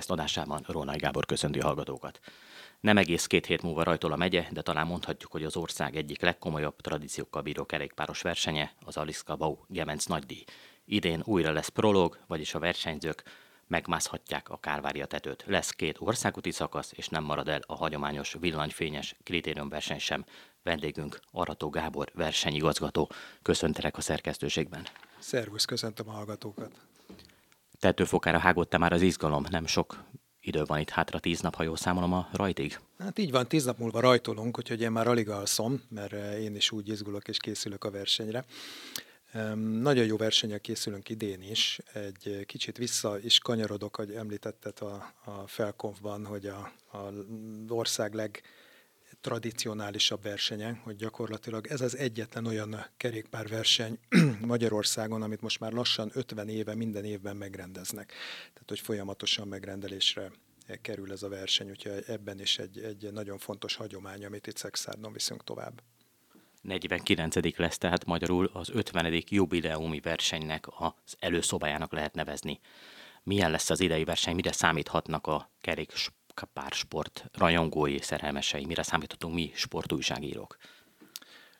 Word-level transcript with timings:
Podcast 0.00 0.20
adásában 0.20 0.64
Rónai 0.66 0.96
Gábor 0.96 1.26
köszönti 1.26 1.60
hallgatókat. 1.60 2.20
Nem 2.80 2.96
egész 2.96 3.26
két 3.26 3.46
hét 3.46 3.62
múlva 3.62 3.82
rajtol 3.82 4.12
a 4.12 4.16
megye, 4.16 4.46
de 4.50 4.62
talán 4.62 4.86
mondhatjuk, 4.86 5.32
hogy 5.32 5.44
az 5.44 5.56
ország 5.56 5.96
egyik 5.96 6.20
legkomolyabb 6.20 6.76
tradíciókkal 6.80 7.42
bíró 7.42 7.66
kerékpáros 7.66 8.22
versenye, 8.22 8.72
az 8.84 8.96
Aliszka 8.96 9.36
Bau 9.36 9.56
Gemenc 9.68 10.04
nagydíj. 10.04 10.44
Idén 10.84 11.22
újra 11.24 11.52
lesz 11.52 11.68
prolog, 11.68 12.18
vagyis 12.26 12.54
a 12.54 12.58
versenyzők 12.58 13.22
megmászhatják 13.66 14.48
a 14.48 14.56
Kárvária 14.56 15.06
tetőt. 15.06 15.44
Lesz 15.46 15.70
két 15.70 15.96
országúti 15.98 16.50
szakasz, 16.50 16.92
és 16.96 17.08
nem 17.08 17.24
marad 17.24 17.48
el 17.48 17.60
a 17.66 17.76
hagyományos 17.76 18.36
villanyfényes 18.40 19.16
kritériumverseny 19.22 19.98
sem. 19.98 20.24
Vendégünk 20.62 21.20
Arató 21.32 21.70
Gábor 21.70 22.10
versenyigazgató. 22.14 23.10
Köszöntelek 23.42 23.96
a 23.96 24.00
szerkesztőségben. 24.00 24.86
Szervusz, 25.18 25.64
köszöntöm 25.64 26.08
a 26.08 26.12
hallgatókat. 26.12 26.72
Tetőfokára 27.80 28.38
hágott 28.38 28.78
már 28.78 28.92
az 28.92 29.02
izgalom, 29.02 29.44
nem 29.50 29.66
sok 29.66 30.04
idő 30.40 30.64
van 30.64 30.78
itt 30.78 30.90
hátra, 30.90 31.18
tíz 31.18 31.40
nap, 31.40 31.54
ha 31.54 31.62
jól 31.62 31.76
számolom 31.76 32.12
a 32.12 32.28
rajtig? 32.32 32.78
Hát 32.98 33.18
így 33.18 33.30
van, 33.30 33.48
tíz 33.48 33.64
nap 33.64 33.78
múlva 33.78 34.00
rajtolunk, 34.00 34.58
úgyhogy 34.58 34.80
én 34.80 34.90
már 34.90 35.06
alig 35.06 35.28
alszom, 35.28 35.82
mert 35.88 36.12
eh, 36.12 36.42
én 36.42 36.54
is 36.54 36.70
úgy 36.70 36.88
izgulok 36.88 37.28
és 37.28 37.36
készülök 37.38 37.84
a 37.84 37.90
versenyre. 37.90 38.44
Nagyon 39.80 40.04
jó 40.04 40.16
versenyek 40.16 40.60
készülünk 40.60 41.08
idén 41.08 41.42
is. 41.42 41.80
Egy 41.92 42.44
kicsit 42.46 42.76
vissza 42.76 43.18
is 43.18 43.38
kanyarodok, 43.38 43.96
hogy 43.96 44.10
említetted 44.10 44.80
a, 44.80 45.14
a 45.24 45.46
felkonfban, 45.46 46.26
hogy 46.26 46.46
a, 46.46 46.72
a 46.98 47.12
ország 47.68 48.14
leg 48.14 48.42
tradicionálisabb 49.20 50.22
versenye, 50.22 50.80
hogy 50.82 50.96
gyakorlatilag 50.96 51.66
ez 51.66 51.80
az 51.80 51.96
egyetlen 51.96 52.46
olyan 52.46 52.86
kerékpárverseny 52.96 53.98
Magyarországon, 54.40 55.22
amit 55.22 55.40
most 55.40 55.60
már 55.60 55.72
lassan 55.72 56.10
50 56.14 56.48
éve 56.48 56.74
minden 56.74 57.04
évben 57.04 57.36
megrendeznek. 57.36 58.12
Tehát, 58.52 58.68
hogy 58.68 58.80
folyamatosan 58.80 59.48
megrendelésre 59.48 60.30
kerül 60.82 61.12
ez 61.12 61.22
a 61.22 61.28
verseny, 61.28 61.70
úgyhogy 61.70 62.04
ebben 62.06 62.40
is 62.40 62.58
egy, 62.58 62.78
egy 62.78 63.12
nagyon 63.12 63.38
fontos 63.38 63.74
hagyomány, 63.74 64.24
amit 64.24 64.46
itt 64.46 64.56
Szexárdon 64.56 65.12
viszünk 65.12 65.44
tovább. 65.44 65.82
49. 66.62 67.56
lesz, 67.56 67.78
tehát 67.78 68.04
magyarul 68.04 68.50
az 68.52 68.68
50. 68.68 69.22
jubileumi 69.28 70.00
versenynek 70.00 70.66
az 70.78 71.16
előszobájának 71.18 71.92
lehet 71.92 72.14
nevezni. 72.14 72.60
Milyen 73.22 73.50
lesz 73.50 73.70
az 73.70 73.80
idei 73.80 74.04
verseny, 74.04 74.34
mire 74.34 74.52
számíthatnak 74.52 75.26
a 75.26 75.50
kerék 75.60 75.90
pársport 76.46 77.24
rajongói, 77.32 77.98
szerelmesei, 78.00 78.66
mire 78.66 78.82
számíthatunk 78.82 79.34
mi 79.34 79.50
sportújságírók? 79.54 80.56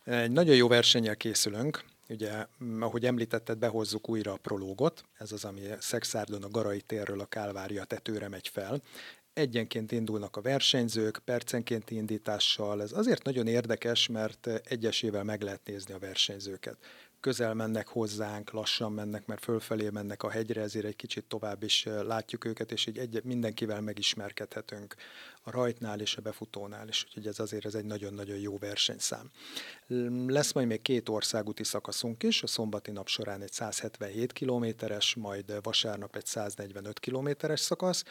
Egy 0.05 0.31
nagyon 0.31 0.55
jó 0.55 0.69
versennyel 0.69 1.17
készülünk. 1.17 1.85
Ugye, 2.09 2.47
ahogy 2.81 3.07
említetted, 3.07 3.59
behozzuk 3.59 4.09
újra 4.09 4.33
a 4.33 4.37
prológot, 4.37 5.05
ez 5.19 5.33
az, 5.33 5.45
ami 5.45 5.61
Szexárdon 5.79 6.43
a 6.43 6.49
Garai 6.49 6.81
térről 6.81 7.21
a 7.21 7.27
Kálvária 7.27 7.85
tetőre 7.85 8.29
megy 8.29 8.49
fel. 8.49 8.83
Egyenként 9.33 9.93
indulnak 9.93 10.37
a 10.37 10.41
versenyzők, 10.41 11.19
percenkénti 11.25 11.95
indítással. 11.95 12.83
Ez 12.83 12.93
azért 12.93 13.25
nagyon 13.25 13.47
érdekes, 13.47 14.09
mert 14.09 14.47
egyesével 14.47 15.25
meg 15.25 15.43
lehet 15.43 15.61
nézni 15.65 15.95
a 15.95 15.99
versenyzőket 15.99 16.77
közel 17.21 17.55
mennek 17.55 17.89
hozzánk, 17.89 18.51
lassan 18.51 18.93
mennek, 18.93 19.27
mert 19.27 19.45
fölfelé 19.45 19.89
mennek 19.89 20.23
a 20.23 20.31
hegyre, 20.31 20.61
ezért 20.61 20.85
egy 20.85 20.97
kicsit 20.97 21.25
tovább 21.25 21.63
is 21.63 21.85
látjuk 21.85 22.45
őket, 22.45 22.73
és 22.73 22.87
így 22.87 22.99
egy, 22.99 23.25
mindenkivel 23.25 23.81
megismerkedhetünk 23.81 24.95
a 25.43 25.51
rajtnál 25.51 26.01
és 26.01 26.17
a 26.17 26.21
befutónál 26.21 26.89
is, 26.89 27.05
úgyhogy 27.05 27.27
ez 27.27 27.39
azért 27.39 27.65
ez 27.65 27.75
egy 27.75 27.85
nagyon-nagyon 27.85 28.39
jó 28.39 28.59
versenyszám. 28.59 29.31
Lesz 30.27 30.53
majd 30.53 30.67
még 30.67 30.83
két 30.83 31.09
országúti 31.09 31.65
szakaszunk 31.65 32.23
is, 32.23 32.43
a 32.43 32.47
szombati 32.47 32.91
nap 32.91 33.09
során 33.09 33.43
egy 33.43 33.53
177 33.53 34.33
kilométeres, 34.33 35.15
majd 35.15 35.63
vasárnap 35.63 36.17
egy 36.17 36.27
145 36.27 36.99
kilométeres 36.99 37.61
szakasz, 37.61 38.05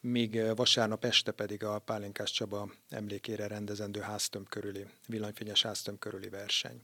míg 0.00 0.54
vasárnap 0.54 1.04
este 1.04 1.30
pedig 1.30 1.64
a 1.64 1.78
Pálinkás 1.78 2.30
Csaba 2.30 2.70
emlékére 2.88 3.46
rendezendő 3.46 4.00
háztöm 4.00 4.44
körüli, 4.44 4.86
villanyfényes 5.06 5.62
háztöm 5.62 5.98
körüli 5.98 6.28
verseny 6.28 6.82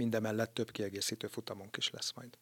mindemellett 0.00 0.54
több 0.54 0.70
kiegészítő 0.70 1.26
futamunk 1.26 1.76
is 1.76 1.90
lesz 1.90 2.12
majd. 2.14 2.38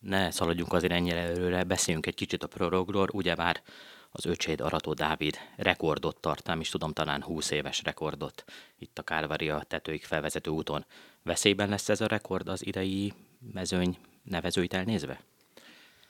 Ne 0.00 0.30
szaladjunk 0.30 0.72
azért 0.72 0.92
ennyire 0.92 1.20
előre, 1.20 1.64
beszéljünk 1.64 2.06
egy 2.06 2.14
kicsit 2.14 2.42
a 2.42 2.46
prorogról, 2.46 3.08
ugyebár 3.12 3.62
az 4.10 4.26
öcséd 4.26 4.60
Arató 4.60 4.92
Dávid 4.92 5.36
rekordot 5.56 6.20
tart, 6.20 6.46
nem 6.46 6.60
is 6.60 6.68
tudom, 6.68 6.92
talán 6.92 7.22
20 7.22 7.50
éves 7.50 7.82
rekordot 7.82 8.44
itt 8.78 8.98
a 8.98 9.02
Kálvária 9.02 9.64
tetőig 9.68 10.04
felvezető 10.04 10.50
úton. 10.50 10.84
Veszélyben 11.22 11.68
lesz 11.68 11.88
ez 11.88 12.00
a 12.00 12.06
rekord 12.06 12.48
az 12.48 12.66
idei 12.66 13.12
mezőny 13.52 13.96
nevezőit 14.22 14.74
elnézve? 14.74 15.20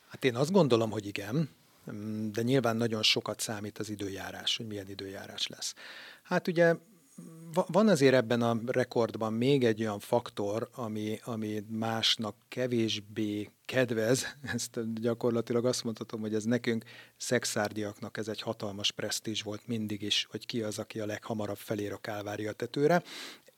Hát 0.08 0.24
én 0.24 0.36
azt 0.36 0.52
gondolom, 0.52 0.90
hogy 0.90 1.06
igen, 1.06 1.50
de 2.32 2.42
nyilván 2.42 2.76
nagyon 2.76 3.02
sokat 3.02 3.40
számít 3.40 3.78
az 3.78 3.90
időjárás, 3.90 4.56
hogy 4.56 4.66
milyen 4.66 4.88
időjárás 4.88 5.46
lesz. 5.46 5.74
Hát 6.22 6.48
ugye 6.48 6.74
van 7.66 7.88
azért 7.88 8.14
ebben 8.14 8.42
a 8.42 8.58
rekordban 8.66 9.32
még 9.32 9.64
egy 9.64 9.80
olyan 9.80 9.98
faktor, 9.98 10.68
ami, 10.74 11.20
ami 11.24 11.64
másnak 11.68 12.36
kevésbé 12.48 13.50
kedvez, 13.64 14.36
ezt 14.54 15.00
gyakorlatilag 15.00 15.66
azt 15.66 15.84
mondhatom, 15.84 16.20
hogy 16.20 16.34
ez 16.34 16.44
nekünk 16.44 16.84
szexárdiaknak 17.16 18.16
ez 18.16 18.28
egy 18.28 18.40
hatalmas 18.40 18.92
presztízs 18.92 19.42
volt 19.42 19.66
mindig 19.66 20.02
is, 20.02 20.26
hogy 20.30 20.46
ki 20.46 20.62
az, 20.62 20.78
aki 20.78 21.00
a 21.00 21.06
leghamarabb 21.06 21.56
felér 21.56 21.92
a 21.92 21.96
Kálvária 21.96 22.52
tetőre. 22.52 23.02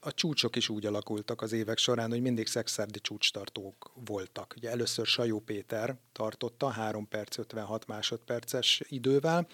A 0.03 0.13
csúcsok 0.13 0.57
is 0.57 0.69
úgy 0.69 0.87
alakultak 0.87 1.43
az 1.43 1.53
évek 1.53 1.79
során, 1.79 2.11
hogy 2.11 2.21
mindig 2.21 2.47
szexárdi 2.47 3.01
csúcstartók 3.01 3.93
voltak. 3.95 4.55
Ugye 4.57 4.71
először 4.71 5.07
Sajó 5.07 5.41
Péter 5.41 5.97
tartotta 6.13 6.69
3 6.69 7.09
perc 7.09 7.39
56 7.39 7.87
másodperces 7.87 8.83
idővel, 8.89 9.47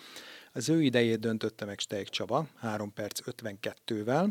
az 0.57 0.69
ő 0.69 0.83
idejét 0.83 1.19
döntötte 1.19 1.65
meg 1.65 1.79
Steig 1.79 2.09
Csaba 2.09 2.47
3 2.59 2.93
perc 2.93 3.21
52-vel, 3.25 4.29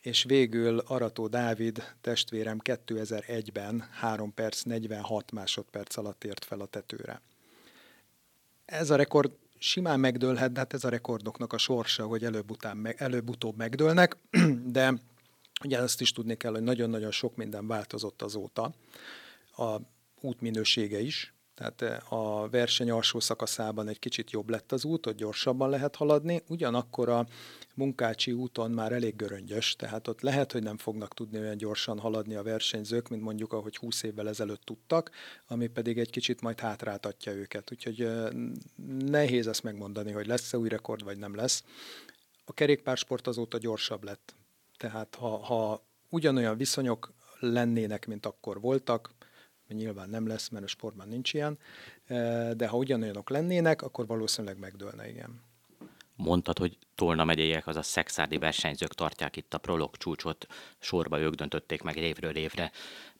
és 0.00 0.24
végül 0.24 0.78
Arató 0.78 1.26
Dávid 1.26 1.94
testvérem 2.00 2.58
2001-ben 2.64 3.88
3 3.92 4.34
perc 4.34 4.62
46 4.62 5.32
másodperc 5.32 5.96
alatt 5.96 6.24
ért 6.24 6.44
fel 6.44 6.60
a 6.60 6.66
tetőre. 6.66 7.20
Ez 8.64 8.90
a 8.90 8.96
rekord 8.96 9.32
simán 9.58 10.00
megdőlhet, 10.00 10.52
de 10.52 10.58
hát 10.58 10.72
ez 10.72 10.84
a 10.84 10.88
rekordoknak 10.88 11.52
a 11.52 11.58
sorsa, 11.58 12.06
hogy 12.06 12.24
előbb-utóbb 12.96 13.56
megdőlnek, 13.56 14.16
de 14.78 14.94
ugye 15.64 15.78
azt 15.78 16.00
is 16.00 16.12
tudni 16.12 16.36
kell, 16.36 16.52
hogy 16.52 16.62
nagyon-nagyon 16.62 17.10
sok 17.10 17.36
minden 17.36 17.66
változott 17.66 18.22
azóta. 18.22 18.74
A 19.56 19.76
út 20.20 20.40
minősége 20.40 21.00
is, 21.00 21.34
tehát 21.54 21.82
eh, 21.82 22.12
a 22.12 22.48
verseny 22.48 22.90
alsó 22.90 23.20
szakaszában 23.20 23.88
egy 23.88 23.98
kicsit 23.98 24.30
jobb 24.30 24.50
lett 24.50 24.72
az 24.72 24.84
út, 24.84 25.04
hogy 25.04 25.14
gyorsabban 25.14 25.70
lehet 25.70 25.96
haladni, 25.96 26.42
ugyanakkor 26.48 27.08
a 27.08 27.26
Munkácsi 27.74 28.32
úton 28.32 28.70
már 28.70 28.92
elég 28.92 29.16
göröngyös, 29.16 29.76
tehát 29.76 30.08
ott 30.08 30.20
lehet, 30.20 30.52
hogy 30.52 30.62
nem 30.62 30.78
fognak 30.78 31.14
tudni 31.14 31.38
olyan 31.38 31.56
gyorsan 31.56 31.98
haladni 31.98 32.34
a 32.34 32.42
versenyzők, 32.42 33.08
mint 33.08 33.22
mondjuk 33.22 33.52
ahogy 33.52 33.76
20 33.76 34.02
évvel 34.02 34.28
ezelőtt 34.28 34.64
tudtak, 34.64 35.10
ami 35.46 35.66
pedig 35.66 35.98
egy 35.98 36.10
kicsit 36.10 36.40
majd 36.40 36.60
hátráltatja 36.60 37.32
őket. 37.32 37.72
Úgyhogy 37.72 38.00
eh, 38.00 38.28
nehéz 38.98 39.46
ezt 39.46 39.62
megmondani, 39.62 40.12
hogy 40.12 40.26
lesz-e 40.26 40.58
új 40.58 40.68
rekord, 40.68 41.04
vagy 41.04 41.18
nem 41.18 41.34
lesz. 41.34 41.64
A 42.44 42.52
kerékpársport 42.52 43.26
azóta 43.26 43.58
gyorsabb 43.58 44.04
lett. 44.04 44.34
Tehát 44.76 45.14
ha, 45.14 45.36
ha 45.36 45.84
ugyanolyan 46.08 46.56
viszonyok 46.56 47.12
lennének, 47.40 48.06
mint 48.06 48.26
akkor 48.26 48.60
voltak, 48.60 49.10
nyilván 49.68 50.08
nem 50.08 50.26
lesz, 50.26 50.48
mert 50.48 50.64
a 50.64 50.68
sportban 50.68 51.08
nincs 51.08 51.32
ilyen, 51.32 51.58
de 52.56 52.66
ha 52.66 52.76
ugyanolyanok 52.76 53.30
lennének, 53.30 53.82
akkor 53.82 54.06
valószínűleg 54.06 54.58
megdőlne, 54.58 55.08
igen. 55.08 55.42
Mondtad, 56.16 56.58
hogy 56.58 56.78
Tolna 56.94 57.24
megyeiek, 57.24 57.66
a 57.66 57.82
szexárdi 57.82 58.38
versenyzők 58.38 58.94
tartják 58.94 59.36
itt 59.36 59.54
a 59.54 59.58
prolog 59.58 59.96
csúcsot, 59.96 60.46
sorba 60.78 61.18
ők 61.18 61.34
döntötték 61.34 61.82
meg 61.82 61.96
évről 61.96 62.36
évre, 62.36 62.70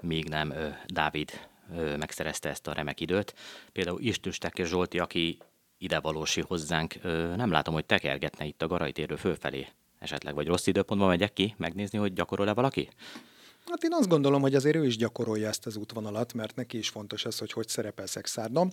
míg 0.00 0.28
nem 0.28 0.50
ö, 0.50 0.68
Dávid 0.86 1.48
ö, 1.74 1.96
megszerezte 1.96 2.48
ezt 2.48 2.66
a 2.66 2.72
remek 2.72 3.00
időt. 3.00 3.34
Például 3.72 4.00
Istüstek 4.00 4.58
és 4.58 4.68
Zsolti, 4.68 4.98
aki 4.98 5.38
ide 5.78 6.00
valósi 6.00 6.40
hozzánk, 6.40 6.94
ö, 7.02 7.36
nem 7.36 7.50
látom, 7.50 7.74
hogy 7.74 7.86
tekergetne 7.86 8.44
itt 8.44 8.62
a 8.62 8.66
garajtérő 8.66 9.16
fölfelé. 9.16 9.68
Esetleg 9.98 10.34
vagy 10.34 10.46
rossz 10.46 10.66
időpontban 10.66 11.08
megyek 11.08 11.32
ki, 11.32 11.54
megnézni, 11.56 11.98
hogy 11.98 12.12
gyakorol-e 12.12 12.54
valaki? 12.54 12.88
Hát 13.70 13.82
én 13.82 13.92
azt 13.92 14.08
gondolom, 14.08 14.40
hogy 14.40 14.54
azért 14.54 14.76
ő 14.76 14.84
is 14.84 14.96
gyakorolja 14.96 15.48
ezt 15.48 15.66
az 15.66 15.76
útvonalat, 15.76 16.32
mert 16.32 16.56
neki 16.56 16.78
is 16.78 16.88
fontos 16.88 17.24
az, 17.24 17.38
hogy 17.38 17.52
hogy 17.52 17.68
szerepel 17.68 18.06
Szexárdon. 18.06 18.72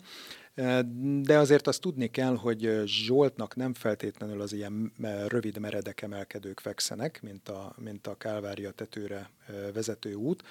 De 1.21 1.37
azért 1.37 1.67
azt 1.67 1.81
tudni 1.81 2.07
kell, 2.07 2.35
hogy 2.35 2.81
Zsoltnak 2.85 3.55
nem 3.55 3.73
feltétlenül 3.73 4.41
az 4.41 4.53
ilyen 4.53 4.93
rövid 5.27 5.59
meredek 5.59 6.01
emelkedők 6.01 6.59
fekszenek, 6.59 7.21
mint 7.21 7.49
a, 7.49 7.75
mint 7.77 8.07
a 8.07 8.17
Kálvária 8.17 8.71
tetőre 8.71 9.29
vezető 9.73 10.13
út. 10.13 10.43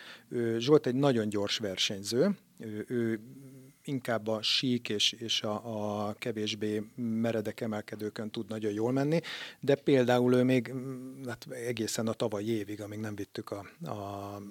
Zsolt 0.59 0.87
egy 0.87 0.95
nagyon 0.95 1.29
gyors 1.29 1.59
versenyző, 1.59 2.37
ő, 2.59 2.85
ő 2.89 3.21
inkább 3.85 4.27
a 4.27 4.43
sík 4.43 4.89
és, 4.89 5.13
és 5.13 5.43
a, 5.43 6.09
a 6.09 6.13
kevésbé 6.13 6.83
meredek 6.95 7.61
emelkedőkön 7.61 8.31
tud 8.31 8.49
nagyon 8.49 8.73
jól 8.73 8.93
menni, 8.93 9.21
de 9.61 9.75
például 9.75 10.35
ő 10.35 10.43
még 10.43 10.75
hát 11.27 11.47
egészen 11.51 12.09
a 12.09 12.13
tavaly 12.13 12.45
évig, 12.45 12.81
amíg 12.81 12.99
nem 12.99 13.15
vittük 13.15 13.51
a, 13.51 13.91
a 13.91 14.43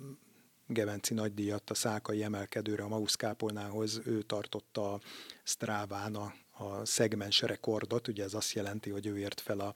Gevenci 0.68 1.14
nagydíjat 1.14 1.70
a 1.70 1.74
szákai 1.74 2.24
emelkedőre, 2.24 2.84
a 2.84 2.88
Mausz 2.88 3.16
Kápolnához, 3.16 4.02
ő 4.06 4.22
tartotta 4.22 4.94
a 4.94 5.00
Stráván 5.44 6.16
a, 6.16 6.34
a 6.52 6.86
szegmens 6.86 7.42
rekordot, 7.42 8.08
ugye 8.08 8.24
ez 8.24 8.34
azt 8.34 8.54
jelenti, 8.54 8.90
hogy 8.90 9.06
ő 9.06 9.18
ért 9.18 9.42
fel 9.42 9.60
a 9.60 9.74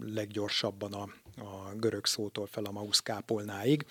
leggyorsabban 0.00 0.92
a, 0.92 1.08
a 1.36 1.74
görög 1.74 2.06
szótól 2.06 2.46
fel 2.46 2.64
a 2.64 2.70
Mausz 2.70 3.00
kápolnáig. 3.00 3.86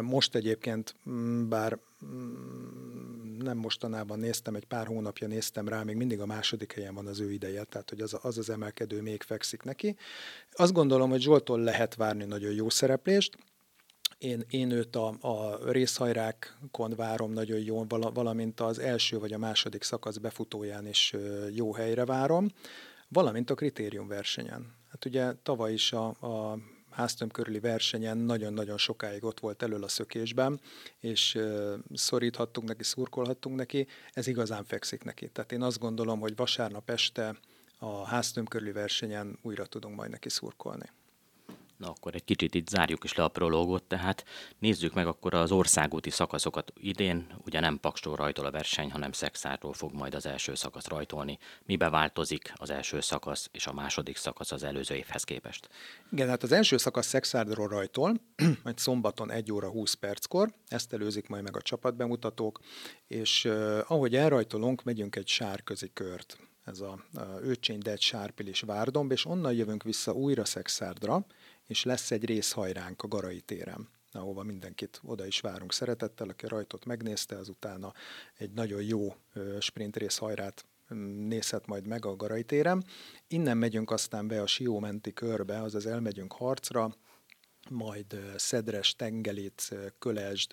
Most 0.00 0.34
egyébként, 0.34 0.94
mm, 1.08 1.48
bár 1.48 1.78
mm, 2.04 3.38
nem 3.38 3.56
mostanában 3.56 4.18
néztem, 4.18 4.54
egy 4.54 4.64
pár 4.64 4.86
hónapja 4.86 5.26
néztem 5.26 5.68
rá, 5.68 5.82
még 5.82 5.96
mindig 5.96 6.20
a 6.20 6.26
második 6.26 6.72
helyen 6.72 6.94
van 6.94 7.06
az 7.06 7.20
ő 7.20 7.32
ideje, 7.32 7.64
tehát 7.64 7.90
hogy 7.90 8.00
az 8.00 8.16
az, 8.22 8.38
az 8.38 8.50
emelkedő 8.50 9.02
még 9.02 9.22
fekszik 9.22 9.62
neki. 9.62 9.96
Azt 10.52 10.72
gondolom, 10.72 11.10
hogy 11.10 11.20
Zsoltól 11.20 11.60
lehet 11.60 11.94
várni 11.94 12.24
nagyon 12.24 12.52
jó 12.52 12.68
szereplést, 12.68 13.36
én, 14.18 14.44
én 14.48 14.70
őt 14.70 14.96
a, 14.96 15.14
a 15.20 15.58
részhajrákon 15.70 16.94
várom 16.96 17.32
nagyon 17.32 17.58
jó, 17.58 17.84
valamint 17.88 18.60
az 18.60 18.78
első 18.78 19.18
vagy 19.18 19.32
a 19.32 19.38
második 19.38 19.82
szakasz 19.82 20.16
befutóján 20.16 20.86
is 20.86 21.14
jó 21.54 21.72
helyre 21.72 22.04
várom, 22.04 22.50
valamint 23.08 23.50
a 23.50 23.54
kritériumversenyen. 23.54 24.75
Hát 24.96 25.04
ugye 25.04 25.32
tavaly 25.42 25.72
is 25.72 25.92
a, 25.92 26.06
a 26.06 26.58
háztöm 26.90 27.28
körüli 27.28 27.60
versenyen 27.60 28.16
nagyon-nagyon 28.16 28.78
sokáig 28.78 29.24
ott 29.24 29.40
volt 29.40 29.62
elől 29.62 29.84
a 29.84 29.88
szökésben, 29.88 30.60
és 31.00 31.38
szoríthattunk 31.94 32.68
neki, 32.68 32.84
szurkolhattunk 32.84 33.56
neki, 33.56 33.86
ez 34.12 34.26
igazán 34.26 34.64
fekszik 34.64 35.04
neki. 35.04 35.28
Tehát 35.28 35.52
én 35.52 35.62
azt 35.62 35.78
gondolom, 35.78 36.20
hogy 36.20 36.36
vasárnap 36.36 36.90
este 36.90 37.38
a 37.78 38.06
háztöm 38.06 38.46
körüli 38.46 38.72
versenyen 38.72 39.38
újra 39.42 39.66
tudunk 39.66 39.96
majd 39.96 40.10
neki 40.10 40.28
szurkolni. 40.28 40.90
Na 41.76 41.88
akkor 41.88 42.14
egy 42.14 42.24
kicsit 42.24 42.54
itt 42.54 42.68
zárjuk 42.68 43.04
is 43.04 43.14
le 43.14 43.24
a 43.24 43.28
prológot, 43.28 43.82
tehát 43.82 44.24
nézzük 44.58 44.94
meg 44.94 45.06
akkor 45.06 45.34
az 45.34 45.52
országúti 45.52 46.10
szakaszokat. 46.10 46.72
Idén 46.76 47.26
ugye 47.44 47.60
nem 47.60 47.80
Pakstól 47.80 48.16
rajtol 48.16 48.46
a 48.46 48.50
verseny, 48.50 48.90
hanem 48.90 49.12
Szexártól 49.12 49.72
fog 49.72 49.92
majd 49.92 50.14
az 50.14 50.26
első 50.26 50.54
szakasz 50.54 50.88
rajtolni. 50.88 51.38
Mibe 51.64 51.88
változik 51.88 52.52
az 52.54 52.70
első 52.70 53.00
szakasz 53.00 53.48
és 53.52 53.66
a 53.66 53.72
második 53.72 54.16
szakasz 54.16 54.52
az 54.52 54.62
előző 54.62 54.94
évhez 54.94 55.24
képest? 55.24 55.68
Igen, 56.12 56.28
hát 56.28 56.42
az 56.42 56.52
első 56.52 56.76
szakasz 56.76 57.06
Szexárdról 57.06 57.68
rajtol, 57.68 58.20
majd 58.64 58.78
szombaton 58.78 59.30
1 59.30 59.52
óra 59.52 59.70
20 59.70 59.94
perckor, 59.94 60.52
ezt 60.68 60.92
előzik 60.92 61.28
majd 61.28 61.42
meg 61.42 61.56
a 61.56 61.62
csapatbemutatók, 61.62 62.60
és 63.06 63.44
uh, 63.44 63.78
ahogy 63.86 64.14
elrajtolunk, 64.16 64.82
megyünk 64.82 65.16
egy 65.16 65.28
sárközi 65.28 65.90
kört 65.92 66.38
ez 66.66 66.80
a, 66.80 67.04
a 67.14 67.40
Őcsény, 67.42 67.78
Degy, 67.78 68.00
Sárpil 68.00 68.46
és 68.46 68.60
Várdomb, 68.60 69.12
és 69.12 69.24
onnan 69.24 69.52
jövünk 69.52 69.82
vissza 69.82 70.12
újra 70.12 70.44
Szexárdra, 70.44 71.26
és 71.66 71.84
lesz 71.84 72.10
egy 72.10 72.24
részhajránk 72.24 73.02
a 73.02 73.08
Garai 73.08 73.40
téren 73.40 73.94
ahova 74.16 74.42
mindenkit 74.42 75.00
oda 75.04 75.26
is 75.26 75.40
várunk 75.40 75.72
szeretettel, 75.72 76.28
aki 76.28 76.44
a 76.44 76.48
rajtot 76.48 76.84
megnézte, 76.84 77.36
azutána 77.36 77.92
egy 78.36 78.50
nagyon 78.50 78.82
jó 78.82 79.14
sprint 79.58 79.96
részhajrát 79.96 80.66
nézhet 81.28 81.66
majd 81.66 81.86
meg 81.86 82.04
a 82.04 82.16
Garai 82.16 82.44
téren. 82.44 82.84
Innen 83.28 83.56
megyünk 83.56 83.90
aztán 83.90 84.28
be 84.28 84.40
a 84.40 84.46
Siómenti 84.46 85.12
körbe, 85.12 85.62
azaz 85.62 85.86
elmegyünk 85.86 86.32
harcra, 86.32 86.96
majd 87.70 88.20
Szedres, 88.36 88.96
Tengelit, 88.96 89.74
Kölesd, 89.98 90.52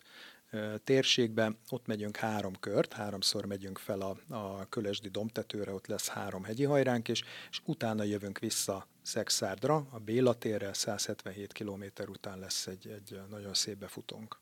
térségbe, 0.84 1.56
ott 1.70 1.86
megyünk 1.86 2.18
három 2.18 2.54
kört, 2.60 2.94
háromszor 2.94 3.46
megyünk 3.46 3.78
fel 3.78 4.02
a, 4.02 4.36
a 4.36 4.66
Kölesdi 4.70 5.10
domtetőre, 5.10 5.74
ott 5.74 5.88
lesz 5.88 6.08
három 6.08 6.44
hegyi 6.44 6.64
hajránk 6.64 7.08
is, 7.08 7.24
és 7.50 7.62
utána 7.66 8.04
jövünk 8.04 8.40
vissza 8.40 8.88
Szexárdra, 9.02 9.88
a 9.90 10.00
Béla 10.00 10.34
térre, 10.34 10.74
177 10.74 11.54
km 11.54 11.84
után 12.08 12.40
lesz 12.40 12.68
egy, 12.68 12.88
egy 12.88 13.20
nagyon 13.30 13.54
szép 13.54 13.78
befutónk. 13.78 14.40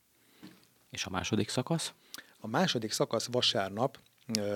És 0.90 1.06
a 1.06 1.10
második 1.10 1.50
szakasz? 1.50 1.94
A 2.40 2.48
második 2.48 2.92
szakasz 2.92 3.26
vasárnap 3.26 4.00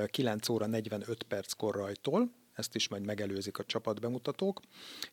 9 0.07 0.49
óra 0.49 0.65
45 0.65 1.23
perckor 1.23 1.75
rajtól, 1.75 2.31
ezt 2.55 2.75
is 2.75 2.87
majd 2.87 3.05
megelőzik 3.05 3.59
a 3.59 3.65
csapatbemutatók. 3.65 4.61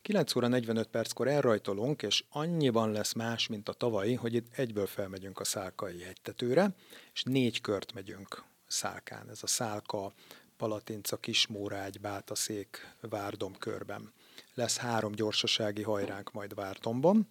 9 0.02 0.36
óra 0.36 0.48
45 0.48 0.88
perckor 0.88 1.28
elrajtolunk, 1.28 2.02
és 2.02 2.24
annyiban 2.28 2.92
lesz 2.92 3.12
más, 3.12 3.46
mint 3.46 3.68
a 3.68 3.72
tavalyi, 3.72 4.14
hogy 4.14 4.34
itt 4.34 4.54
egyből 4.54 4.86
felmegyünk 4.86 5.40
a 5.40 5.44
Szálkai 5.44 6.02
hegytetőre, 6.02 6.74
és 7.12 7.22
négy 7.22 7.60
kört 7.60 7.92
megyünk 7.92 8.44
Szálkán. 8.66 9.30
Ez 9.30 9.42
a 9.42 9.46
Szálka, 9.46 10.12
Palatinca, 10.56 11.16
Kismórágy, 11.16 12.00
Bátaszék, 12.00 12.94
Várdom 13.00 13.56
körben. 13.58 14.12
Lesz 14.54 14.76
három 14.76 15.12
gyorsasági 15.12 15.82
hajránk 15.82 16.32
majd 16.32 16.54
Várdomban, 16.54 17.28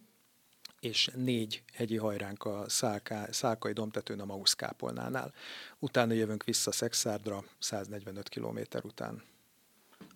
és 0.80 1.10
négy 1.16 1.64
hegyi 1.74 1.98
hajránk 1.98 2.46
a 2.46 2.66
Szálká, 2.68 3.32
Szálkai 3.32 3.74
domtetőn 3.74 4.20
a 4.20 4.26
Mausz 4.26 4.54
kápolnánál. 4.54 5.34
Utána 5.80 6.14
jövünk 6.14 6.44
vissza 6.44 6.72
Szexárdra 6.72 7.44
145 7.60 8.30
km 8.30 8.60
után 8.84 9.24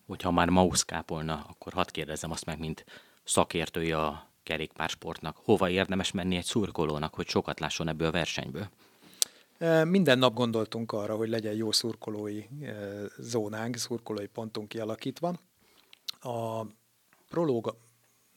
hogyha 0.06 0.32
már 0.32 0.50
Mausz 0.50 0.84
kápolna, 0.84 1.46
akkor 1.50 1.74
hadd 1.74 1.92
kérdezem 1.92 2.32
azt 2.32 2.46
meg, 2.46 2.60
mint 2.60 2.86
szakértője 3.24 4.02
a 4.02 4.30
kerékpársportnak, 4.44 5.38
hova 5.44 5.70
érdemes 5.70 6.12
menni 6.12 6.36
egy 6.36 6.46
szurkolónak, 6.46 7.14
hogy 7.14 7.28
sokat 7.28 7.60
lásson 7.60 7.88
ebből 7.88 8.08
a 8.08 8.12
versenyből? 8.12 8.70
E, 9.58 9.84
minden 9.86 10.18
nap 10.18 10.34
gondoltunk 10.34 10.92
arra, 10.92 11.16
hogy 11.16 11.30
legyen 11.30 11.54
jó 11.54 11.72
szurkolói 11.72 12.44
e, 12.62 12.74
zónánk, 13.18 13.76
szurkolói 13.76 14.28
pontunk 14.28 14.68
kialakítva. 14.68 15.34
A 16.20 16.66
prológ 17.30 17.78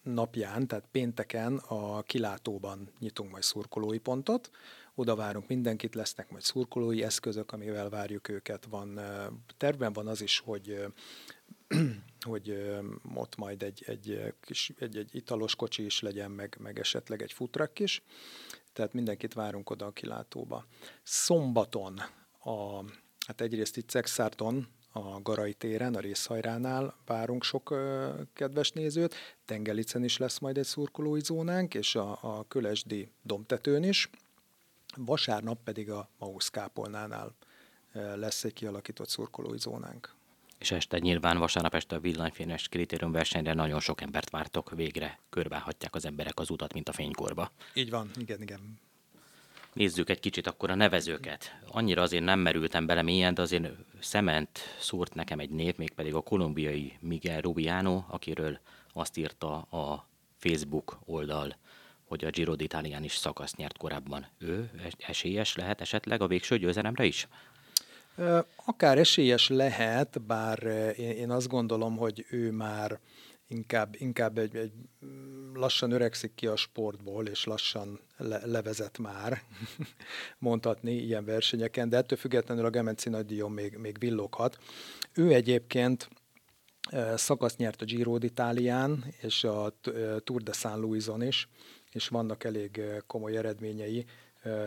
napján, 0.02 0.66
tehát 0.66 0.88
pénteken 0.90 1.56
a 1.56 2.02
kilátóban 2.02 2.90
nyitunk 2.98 3.30
majd 3.30 3.42
szurkolói 3.42 3.98
pontot, 3.98 4.50
oda 4.94 5.16
várunk 5.16 5.48
mindenkit, 5.48 5.94
lesznek 5.94 6.30
majd 6.30 6.42
szurkolói 6.42 7.02
eszközök, 7.02 7.52
amivel 7.52 7.88
várjuk 7.88 8.28
őket. 8.28 8.66
Van, 8.70 8.98
e, 8.98 9.30
tervben 9.56 9.92
van 9.92 10.06
az 10.06 10.20
is, 10.20 10.38
hogy 10.38 10.86
hogy 12.28 12.76
ott 13.14 13.36
majd 13.36 13.62
egy, 13.62 13.82
egy, 13.86 14.34
kis, 14.40 14.72
egy, 14.78 14.96
egy 14.96 15.14
italos 15.14 15.56
kocsi 15.56 15.84
is 15.84 16.00
legyen, 16.00 16.30
meg, 16.30 16.56
meg 16.60 16.78
esetleg 16.78 17.22
egy 17.22 17.32
futrak 17.32 17.78
is. 17.78 18.02
Tehát 18.72 18.92
mindenkit 18.92 19.34
várunk 19.34 19.70
oda 19.70 19.86
a 19.86 19.90
kilátóba. 19.90 20.66
Szombaton, 21.02 22.00
a, 22.40 22.82
hát 23.26 23.40
egyrészt 23.40 23.76
itt 23.76 23.90
Szexárton, 23.90 24.68
a 24.92 25.20
Garai 25.22 25.54
téren, 25.54 25.94
a 25.94 26.00
részhajránál 26.00 26.96
várunk 27.06 27.42
sok 27.44 27.70
ö, 27.70 28.10
kedves 28.32 28.70
nézőt. 28.70 29.14
Tengelicen 29.44 30.04
is 30.04 30.16
lesz 30.16 30.38
majd 30.38 30.58
egy 30.58 30.64
szurkolói 30.64 31.20
zónánk, 31.20 31.74
és 31.74 31.94
a, 31.94 32.18
a 32.22 32.44
Kölesdi 32.48 33.10
domtetőn 33.22 33.82
is. 33.82 34.10
Vasárnap 34.96 35.62
pedig 35.64 35.90
a 35.90 36.08
Mausz 36.18 36.48
kápolnánál 36.48 37.34
lesz 37.92 38.44
egy 38.44 38.52
kialakított 38.52 39.08
szurkolói 39.08 39.58
zónánk 39.58 40.16
és 40.58 40.70
este 40.70 40.98
nyilván 40.98 41.38
vasárnap 41.38 41.74
este 41.74 41.96
a 41.96 42.00
villanyfényes 42.00 42.68
kritérium 42.68 43.12
versenyre 43.12 43.54
nagyon 43.54 43.80
sok 43.80 44.00
embert 44.00 44.30
vártok, 44.30 44.70
végre 44.70 45.18
körbehagyják 45.30 45.94
az 45.94 46.04
emberek 46.04 46.38
az 46.38 46.50
utat, 46.50 46.72
mint 46.72 46.88
a 46.88 46.92
fénykorba. 46.92 47.50
Így 47.74 47.90
van, 47.90 48.10
igen, 48.16 48.42
igen. 48.42 48.78
Nézzük 49.72 50.10
egy 50.10 50.20
kicsit 50.20 50.46
akkor 50.46 50.70
a 50.70 50.74
nevezőket. 50.74 51.58
Annyira 51.66 52.02
azért 52.02 52.24
nem 52.24 52.40
merültem 52.40 52.86
bele 52.86 53.02
mélyen, 53.02 53.34
de 53.34 53.42
azért 53.42 53.68
szement 53.98 54.58
szúrt 54.78 55.14
nekem 55.14 55.38
egy 55.38 55.50
név, 55.50 55.76
mégpedig 55.76 56.14
a 56.14 56.20
kolumbiai 56.20 56.96
Miguel 57.00 57.40
Rubiano, 57.40 58.04
akiről 58.08 58.58
azt 58.92 59.16
írta 59.16 59.56
a 59.60 60.08
Facebook 60.36 60.98
oldal, 61.04 61.56
hogy 62.04 62.24
a 62.24 62.30
Giro 62.30 62.54
d'Italián 62.56 63.00
is 63.02 63.16
szakaszt 63.16 63.56
nyert 63.56 63.76
korábban. 63.76 64.26
Ő 64.38 64.70
esélyes 64.98 65.56
lehet 65.56 65.80
esetleg 65.80 66.20
a 66.20 66.26
végső 66.26 66.58
győzelemre 66.58 67.04
is? 67.04 67.28
Akár 68.64 68.98
esélyes 68.98 69.48
lehet, 69.48 70.22
bár 70.22 70.62
én 70.98 71.30
azt 71.30 71.48
gondolom, 71.48 71.96
hogy 71.96 72.26
ő 72.30 72.50
már 72.50 73.00
inkább, 73.48 73.94
inkább 73.98 74.38
egy, 74.38 74.56
egy 74.56 74.72
lassan 75.54 75.90
öregszik 75.90 76.34
ki 76.34 76.46
a 76.46 76.56
sportból, 76.56 77.26
és 77.26 77.44
lassan 77.44 78.00
le, 78.16 78.46
levezet 78.46 78.98
már, 78.98 79.42
mondhatni 80.38 80.92
ilyen 80.92 81.24
versenyeken, 81.24 81.88
de 81.88 81.96
ettől 81.96 82.18
függetlenül 82.18 82.64
a 82.64 82.70
Gemenci 82.70 83.08
nagydíjon 83.08 83.52
még, 83.52 83.76
még 83.76 83.98
villoghat. 83.98 84.58
Ő 85.14 85.32
egyébként 85.32 86.08
szakasz 87.14 87.56
nyert 87.56 87.82
a 87.82 87.84
Giro 87.84 88.18
d'Italián 88.18 89.04
és 89.20 89.44
a 89.44 89.74
Tour 90.24 90.42
de 90.42 90.52
San 90.52 90.80
Luison 90.80 91.22
is, 91.22 91.48
és 91.92 92.08
vannak 92.08 92.44
elég 92.44 92.82
komoly 93.06 93.36
eredményei. 93.36 94.04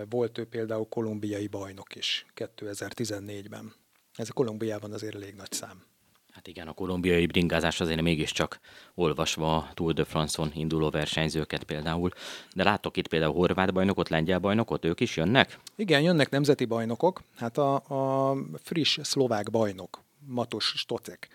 Volt 0.09 0.37
ő 0.37 0.45
például 0.45 0.87
kolumbiai 0.89 1.47
bajnok 1.47 1.95
is 1.95 2.25
2014-ben. 2.35 3.73
Ez 4.15 4.29
a 4.29 4.33
Kolumbiában 4.33 4.93
azért 4.93 5.15
elég 5.15 5.35
nagy 5.35 5.51
szám. 5.51 5.83
Hát 6.31 6.47
igen, 6.47 6.67
a 6.67 6.73
kolumbiai 6.73 7.25
bringázás 7.25 7.81
azért 7.81 8.01
mégiscsak 8.01 8.59
olvasva 8.95 9.55
a 9.55 9.69
Tour 9.73 9.93
de 9.93 10.03
France-on 10.03 10.51
induló 10.53 10.89
versenyzőket 10.89 11.63
például. 11.63 12.11
De 12.55 12.63
látok 12.63 12.97
itt 12.97 13.07
például 13.07 13.33
horvát 13.33 13.73
bajnokot, 13.73 14.09
lengyel 14.09 14.39
bajnokot, 14.39 14.85
ők 14.85 14.99
is 14.99 15.17
jönnek? 15.17 15.59
Igen, 15.75 16.01
jönnek 16.01 16.29
nemzeti 16.29 16.65
bajnokok. 16.65 17.21
Hát 17.35 17.57
a, 17.57 17.75
a 17.75 18.35
friss 18.55 18.99
szlovák 19.01 19.51
bajnok, 19.51 20.03
Matos 20.27 20.73
Stocek. 20.77 21.27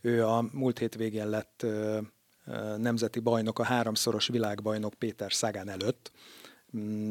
Ő 0.00 0.26
a 0.26 0.44
múlt 0.52 0.78
hétvégén 0.78 1.28
lett 1.28 1.62
ö, 1.62 1.98
ö, 2.46 2.76
nemzeti 2.76 3.20
bajnok, 3.20 3.58
a 3.58 3.64
háromszoros 3.64 4.26
világbajnok 4.26 4.94
Péter 4.94 5.32
Szagán 5.32 5.68
előtt 5.68 6.12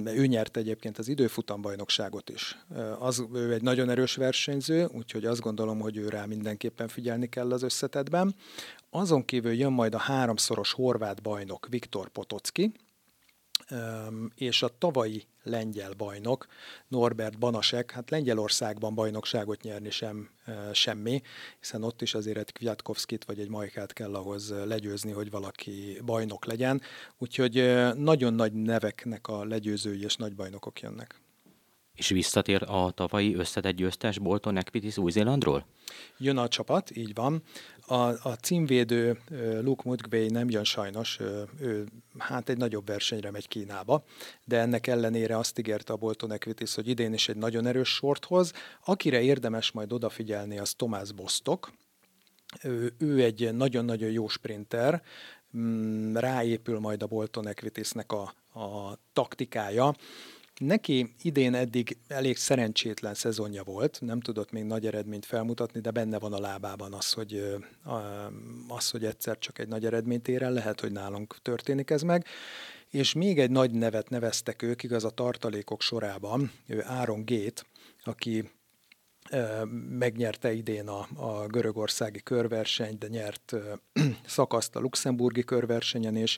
ő 0.05 0.25
nyerte 0.25 0.59
egyébként 0.59 0.97
az 0.97 1.07
időfutambajnokságot 1.07 2.29
is. 2.29 2.57
Az, 2.99 3.23
ő 3.33 3.53
egy 3.53 3.61
nagyon 3.61 3.89
erős 3.89 4.15
versenyző, 4.15 4.89
úgyhogy 4.93 5.25
azt 5.25 5.41
gondolom, 5.41 5.79
hogy 5.79 5.97
ő 5.97 6.09
rá 6.09 6.25
mindenképpen 6.25 6.87
figyelni 6.87 7.29
kell 7.29 7.51
az 7.51 7.63
összetetben. 7.63 8.35
Azon 8.89 9.25
kívül 9.25 9.53
jön 9.53 9.71
majd 9.71 9.93
a 9.93 9.97
háromszoros 9.97 10.71
horvát 10.71 11.21
bajnok 11.21 11.67
Viktor 11.69 12.09
Potocki, 12.09 12.71
és 14.35 14.63
a 14.63 14.77
tavalyi 14.77 15.27
lengyel 15.43 15.93
bajnok, 15.93 16.47
Norbert 16.87 17.39
Banasek, 17.39 17.91
hát 17.91 18.09
Lengyelországban 18.09 18.95
bajnokságot 18.95 19.61
nyerni 19.61 19.89
sem 19.89 20.29
semmi, 20.73 21.21
hiszen 21.59 21.83
ott 21.83 22.01
is 22.01 22.13
azért 22.13 22.37
egy 22.37 22.53
Kwiatkowskit 22.53 23.25
vagy 23.25 23.39
egy 23.39 23.49
Majkát 23.49 23.93
kell 23.93 24.15
ahhoz 24.15 24.53
legyőzni, 24.65 25.11
hogy 25.11 25.29
valaki 25.29 26.01
bajnok 26.05 26.45
legyen. 26.45 26.81
Úgyhogy 27.17 27.55
nagyon 27.95 28.33
nagy 28.33 28.53
neveknek 28.53 29.27
a 29.27 29.45
legyőzői 29.45 30.03
és 30.03 30.15
nagy 30.15 30.35
bajnokok 30.35 30.79
jönnek. 30.79 31.21
És 31.95 32.09
visszatér 32.09 32.63
a 32.67 32.91
tavalyi 32.91 33.35
összetett 33.35 33.75
győztes 33.75 34.19
Bolton 34.19 34.57
Equities 34.57 34.97
Új-Zélandról? 34.97 35.65
Jön 36.17 36.37
a 36.37 36.47
csapat, 36.47 36.95
így 36.95 37.13
van. 37.13 37.43
A, 37.87 37.95
a 38.29 38.35
címvédő 38.41 39.19
Luke 39.61 39.81
Mudgway 39.85 40.27
nem 40.29 40.49
jön 40.49 40.63
sajnos, 40.63 41.19
ő 41.59 41.85
hát 42.17 42.49
egy 42.49 42.57
nagyobb 42.57 42.87
versenyre 42.87 43.31
megy 43.31 43.47
Kínába, 43.47 44.03
de 44.45 44.59
ennek 44.59 44.87
ellenére 44.87 45.37
azt 45.37 45.59
ígérte 45.59 45.93
a 45.93 45.97
Bolton 45.97 46.31
Equities, 46.31 46.75
hogy 46.75 46.87
idén 46.87 47.13
is 47.13 47.29
egy 47.29 47.35
nagyon 47.35 47.65
erős 47.65 47.89
sorthoz. 47.89 48.53
Akire 48.85 49.21
érdemes 49.21 49.71
majd 49.71 49.93
odafigyelni, 49.93 50.57
az 50.59 50.73
Tomás 50.73 51.11
Bostok. 51.11 51.71
Ő, 52.63 52.93
ő 52.97 53.23
egy 53.23 53.53
nagyon-nagyon 53.53 54.11
jó 54.11 54.27
sprinter, 54.27 55.01
mm, 55.57 56.15
ráépül 56.15 56.79
majd 56.79 57.03
a 57.03 57.07
Bolton 57.07 57.47
Equitiesnek 57.47 58.11
a, 58.11 58.21
a 58.59 58.97
taktikája. 59.13 59.95
Neki 60.65 61.13
idén 61.21 61.53
eddig 61.53 61.97
elég 62.07 62.37
szerencsétlen 62.37 63.13
szezonja 63.13 63.63
volt, 63.63 63.97
nem 64.01 64.19
tudott 64.19 64.51
még 64.51 64.63
nagy 64.63 64.85
eredményt 64.85 65.25
felmutatni, 65.25 65.79
de 65.79 65.91
benne 65.91 66.19
van 66.19 66.33
a 66.33 66.39
lábában 66.39 66.93
az, 66.93 67.11
hogy, 67.11 67.57
az, 68.67 68.89
hogy 68.89 69.05
egyszer 69.05 69.37
csak 69.37 69.59
egy 69.59 69.67
nagy 69.67 69.85
eredményt 69.85 70.27
ér 70.27 70.41
el, 70.41 70.51
lehet, 70.51 70.79
hogy 70.79 70.91
nálunk 70.91 71.37
történik 71.41 71.89
ez 71.89 72.01
meg. 72.01 72.25
És 72.89 73.13
még 73.13 73.39
egy 73.39 73.49
nagy 73.49 73.71
nevet 73.71 74.09
neveztek 74.09 74.61
ők, 74.61 74.83
igaz 74.83 75.03
a 75.03 75.09
tartalékok 75.09 75.81
sorában, 75.81 76.51
ő 76.67 76.83
Áron 76.85 77.25
Gét, 77.25 77.65
aki 78.03 78.49
megnyerte 79.89 80.53
idén 80.53 80.87
a, 80.87 81.07
a 81.15 81.47
görögországi 81.47 82.21
körversenyt, 82.23 82.97
de 82.97 83.07
nyert 83.07 83.53
szakaszt 84.25 84.75
a 84.75 84.79
luxemburgi 84.79 85.43
körversenyen, 85.43 86.15
és 86.15 86.37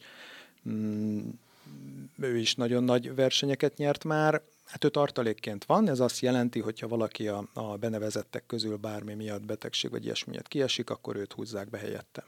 ő 2.17 2.37
is 2.37 2.55
nagyon 2.55 2.83
nagy 2.83 3.15
versenyeket 3.15 3.77
nyert 3.77 4.03
már, 4.03 4.41
hát 4.65 4.83
ő 4.83 4.89
tartalékként 4.89 5.65
van, 5.65 5.89
ez 5.89 5.99
azt 5.99 6.19
jelenti, 6.19 6.59
hogy 6.59 6.79
ha 6.79 6.87
valaki 6.87 7.27
a, 7.27 7.49
a 7.53 7.75
benevezettek 7.77 8.45
közül 8.45 8.77
bármi 8.77 9.13
miatt 9.13 9.45
betegség 9.45 9.91
vagy 9.91 10.03
ilyesmi 10.03 10.31
miatt 10.31 10.47
kiesik, 10.47 10.89
akkor 10.89 11.15
őt 11.15 11.33
húzzák 11.33 11.69
be 11.69 11.77
helyette. 11.77 12.25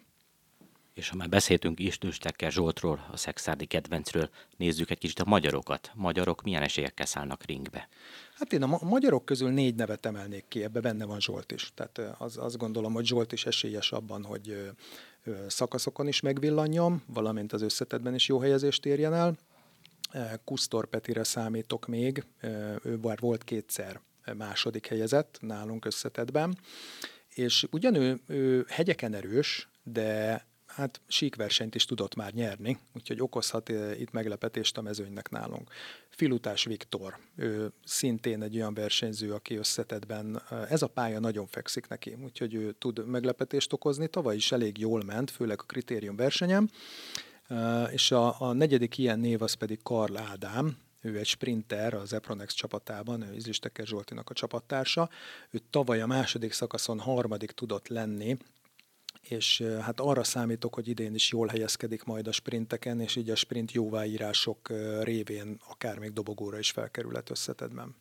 És 0.93 1.09
ha 1.09 1.15
már 1.15 1.29
beszéltünk 1.29 1.79
Istőstekkel 1.79 2.49
Zsoltról, 2.49 3.07
a 3.11 3.17
szexárdi 3.17 3.65
kedvencről, 3.65 4.29
nézzük 4.57 4.89
egy 4.89 4.97
kicsit 4.97 5.19
a 5.19 5.25
magyarokat. 5.25 5.91
Magyarok 5.93 6.43
milyen 6.43 6.61
esélyekkel 6.61 7.05
szállnak 7.05 7.45
ringbe? 7.45 7.89
Hát 8.33 8.53
én 8.53 8.63
a 8.63 8.65
ma- 8.65 8.79
magyarok 8.81 9.25
közül 9.25 9.49
négy 9.49 9.75
nevet 9.75 10.05
emelnék 10.05 10.45
ki, 10.47 10.63
ebbe 10.63 10.79
benne 10.79 11.05
van 11.05 11.19
Zsolt 11.19 11.51
is. 11.51 11.71
Tehát 11.75 11.99
az, 12.17 12.37
azt 12.37 12.57
gondolom, 12.57 12.93
hogy 12.93 13.05
Zsolt 13.05 13.31
is 13.31 13.45
esélyes 13.45 13.91
abban, 13.91 14.23
hogy 14.23 14.71
szakaszokon 15.47 16.07
is 16.07 16.21
megvillanjam, 16.21 17.03
valamint 17.07 17.53
az 17.53 17.61
összetetben 17.61 18.13
is 18.13 18.27
jó 18.27 18.39
helyezést 18.39 18.85
érjen 18.85 19.13
el. 19.13 19.37
Kusztor 20.43 20.85
Petire 20.85 21.23
számítok 21.23 21.87
még, 21.87 22.25
ő 22.83 22.97
már 23.01 23.19
volt 23.19 23.43
kétszer 23.43 24.01
második 24.37 24.87
helyezett 24.87 25.37
nálunk 25.41 25.85
összetetben, 25.85 26.57
és 27.29 27.67
ugyan 27.71 27.95
ő, 27.95 28.19
ő 28.27 28.65
hegyeken 28.69 29.13
erős, 29.13 29.69
de 29.83 30.45
hát 30.65 31.01
síkversenyt 31.07 31.75
is 31.75 31.85
tudott 31.85 32.15
már 32.15 32.33
nyerni, 32.33 32.77
úgyhogy 32.93 33.21
okozhat 33.21 33.69
itt 33.99 34.11
meglepetést 34.11 34.77
a 34.77 34.81
mezőnynek 34.81 35.29
nálunk. 35.29 35.71
Filutás 36.09 36.63
Viktor, 36.63 37.17
ő 37.35 37.71
szintén 37.83 38.41
egy 38.41 38.55
olyan 38.55 38.73
versenyző, 38.73 39.33
aki 39.33 39.55
összetetben, 39.55 40.41
ez 40.69 40.81
a 40.81 40.87
pálya 40.87 41.19
nagyon 41.19 41.47
fekszik 41.47 41.87
neki, 41.87 42.17
úgyhogy 42.23 42.53
ő 42.53 42.71
tud 42.71 43.05
meglepetést 43.05 43.73
okozni, 43.73 44.07
tavaly 44.07 44.35
is 44.35 44.51
elég 44.51 44.77
jól 44.77 45.03
ment, 45.03 45.31
főleg 45.31 45.59
a 45.59 45.65
kritérium 45.65 46.15
versenyem, 46.15 46.69
és 47.91 48.11
a, 48.11 48.41
a 48.41 48.53
negyedik 48.53 48.97
ilyen 48.97 49.19
név 49.19 49.41
az 49.41 49.53
pedig 49.53 49.81
Karl 49.83 50.17
Ádám, 50.17 50.77
ő 51.01 51.17
egy 51.17 51.25
sprinter 51.25 51.93
az 51.93 52.13
Epronex 52.13 52.53
csapatában, 52.53 53.21
ő 53.21 53.33
Izlisteker 53.33 53.85
Zsoltinak 53.85 54.29
a 54.29 54.33
csapattársa. 54.33 55.09
Ő 55.49 55.61
tavaly 55.69 56.01
a 56.01 56.07
második 56.07 56.51
szakaszon 56.51 56.99
harmadik 56.99 57.51
tudott 57.51 57.87
lenni, 57.87 58.37
és 59.21 59.63
hát 59.81 59.99
arra 59.99 60.23
számítok, 60.23 60.73
hogy 60.73 60.87
idén 60.87 61.15
is 61.15 61.31
jól 61.31 61.47
helyezkedik 61.47 62.03
majd 62.03 62.27
a 62.27 62.31
sprinteken, 62.31 62.99
és 62.99 63.15
így 63.15 63.29
a 63.29 63.35
sprint 63.35 63.71
jóváírások 63.71 64.69
révén 65.01 65.59
akár 65.69 65.99
még 65.99 66.13
dobogóra 66.13 66.59
is 66.59 66.71
felkerülhet 66.71 67.29
összetedben. 67.29 67.95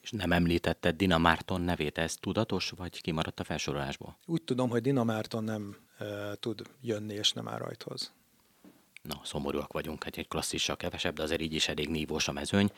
És 0.00 0.10
nem 0.10 0.32
említetted 0.32 0.96
Dina 0.96 1.18
Márton 1.18 1.60
nevét, 1.60 1.98
ez 1.98 2.16
tudatos, 2.16 2.70
vagy 2.70 3.00
kimaradt 3.00 3.40
a 3.40 3.44
felsorolásból? 3.44 4.18
Úgy 4.26 4.42
tudom, 4.42 4.70
hogy 4.70 4.82
Dina 4.82 5.04
Márton 5.04 5.44
nem 5.44 5.76
e, 5.98 6.34
tud 6.34 6.62
jönni, 6.80 7.14
és 7.14 7.32
nem 7.32 7.48
áll 7.48 7.58
rajthoz. 7.58 8.12
Na, 9.08 9.20
szomorúak 9.24 9.72
vagyunk, 9.72 10.04
hát 10.04 10.16
egy 10.16 10.28
klasszissal 10.28 10.76
kevesebb, 10.76 11.14
de 11.14 11.22
azért 11.22 11.40
így 11.40 11.54
is 11.54 11.68
elég 11.68 11.88
nívós 11.88 12.28
a 12.28 12.32
mezőny. 12.32 12.70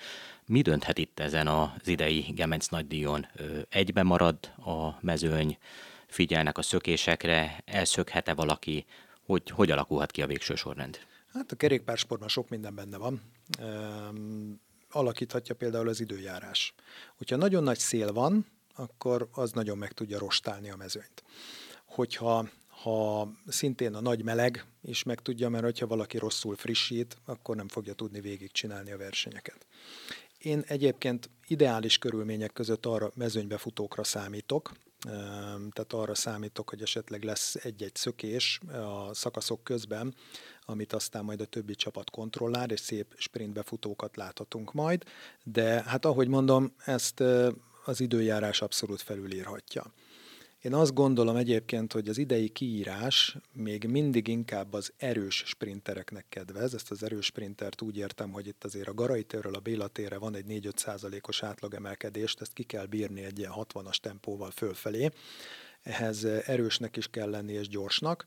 Mi 0.47 0.63
dönthet 0.63 0.99
itt 0.99 1.19
ezen 1.21 1.47
az 1.47 1.87
idei 1.87 2.21
Gemenc 2.21 2.67
nagydíjon? 2.67 3.27
Egyben 3.69 4.07
marad 4.07 4.39
a 4.57 4.99
mezőny, 5.01 5.59
figyelnek 6.07 6.59
a 6.59 6.63
szökésekre, 6.63 7.63
elszökhet-e 7.65 8.35
valaki, 8.35 8.87
hogy, 9.27 9.51
hogy 9.51 9.71
alakulhat 9.71 10.11
ki 10.11 10.23
a 10.23 10.27
végső 10.27 10.55
sorrend? 10.55 10.99
Hát 11.33 11.53
a 11.53 11.57
kerékpársportban 11.57 12.29
sok 12.29 12.49
minden 12.49 12.75
benne 12.75 12.97
van. 12.97 13.23
Um, 13.61 14.61
alakíthatja 14.91 15.55
például 15.55 15.89
az 15.89 16.01
időjárás. 16.01 16.75
Hogyha 17.17 17.37
nagyon 17.37 17.63
nagy 17.63 17.79
szél 17.79 18.13
van, 18.13 18.47
akkor 18.75 19.29
az 19.33 19.53
nagyon 19.53 19.79
meg 19.79 19.93
tudja 19.93 20.19
rostálni 20.19 20.71
a 20.71 20.77
mezőnyt. 20.77 21.23
Hogyha 21.85 22.49
ha 22.83 23.33
szintén 23.47 23.95
a 23.95 24.01
nagy 24.01 24.25
meleg 24.25 24.67
is 24.83 25.03
meg 25.03 25.21
tudja, 25.21 25.49
mert 25.49 25.65
hogyha 25.65 25.87
valaki 25.87 26.19
rosszul 26.19 26.57
frissít, 26.57 27.17
akkor 27.25 27.57
nem 27.57 27.69
fogja 27.69 27.93
tudni 27.93 28.21
végigcsinálni 28.21 28.93
a 28.93 28.97
versenyeket. 28.97 29.67
Én 30.39 30.65
egyébként 30.67 31.31
ideális 31.47 31.99
körülmények 31.99 32.53
között 32.53 32.87
arra 32.87 33.11
mezőnybefutókra 33.15 34.05
számítok, 34.05 34.73
tehát 35.71 35.93
arra 35.93 36.15
számítok, 36.15 36.69
hogy 36.69 36.83
esetleg 36.83 37.23
lesz 37.23 37.55
egy-egy 37.55 37.95
szökés 37.95 38.61
a 38.73 39.15
szakaszok 39.15 39.65
közben, 39.65 40.15
amit 40.65 40.93
aztán 40.93 41.25
majd 41.25 41.41
a 41.41 41.45
többi 41.45 41.75
csapat 41.75 42.11
kontrollál, 42.11 42.71
és 42.71 42.81
szép 42.81 43.15
sprintbefutókat 43.17 44.17
láthatunk 44.17 44.73
majd, 44.73 45.05
de 45.45 45.83
hát 45.83 46.05
ahogy 46.05 46.29
mondom, 46.29 46.73
ezt 46.85 47.23
az 47.85 48.01
időjárás 48.01 48.63
abszolút 48.63 49.03
felülírhatja. 49.03 49.93
Én 50.61 50.75
azt 50.75 50.95
gondolom 50.95 51.37
egyébként, 51.37 51.93
hogy 51.93 52.09
az 52.09 52.19
idei 52.19 52.49
kiírás 52.49 53.37
még 53.53 53.85
mindig 53.85 54.29
inkább 54.29 54.73
az 54.73 54.93
erős 54.97 55.43
sprintereknek 55.47 56.27
kedvez. 56.29 56.75
Ezt 56.75 56.91
az 56.91 57.03
erős 57.03 57.25
sprintert 57.25 57.83
úgy 57.83 57.97
értem, 57.97 58.31
hogy 58.33 58.47
itt 58.47 58.65
azért 58.65 58.89
a 58.89 58.95
Garai 58.95 59.23
térről 59.23 59.55
a 59.55 59.61
Béla 59.61 59.89
térre 59.89 60.19
van 60.19 60.35
egy 60.35 60.45
4-5 60.49 60.77
százalékos 60.77 61.43
átlagemelkedést, 61.43 62.41
ezt 62.41 62.53
ki 62.53 62.63
kell 62.63 62.87
bírni 62.87 63.25
egy 63.25 63.39
ilyen 63.39 63.53
60-as 63.55 63.97
tempóval 63.97 64.51
fölfelé. 64.51 65.11
Ehhez 65.83 66.25
erősnek 66.25 66.97
is 66.97 67.09
kell 67.09 67.31
lenni 67.31 67.53
és 67.53 67.69
gyorsnak. 67.69 68.25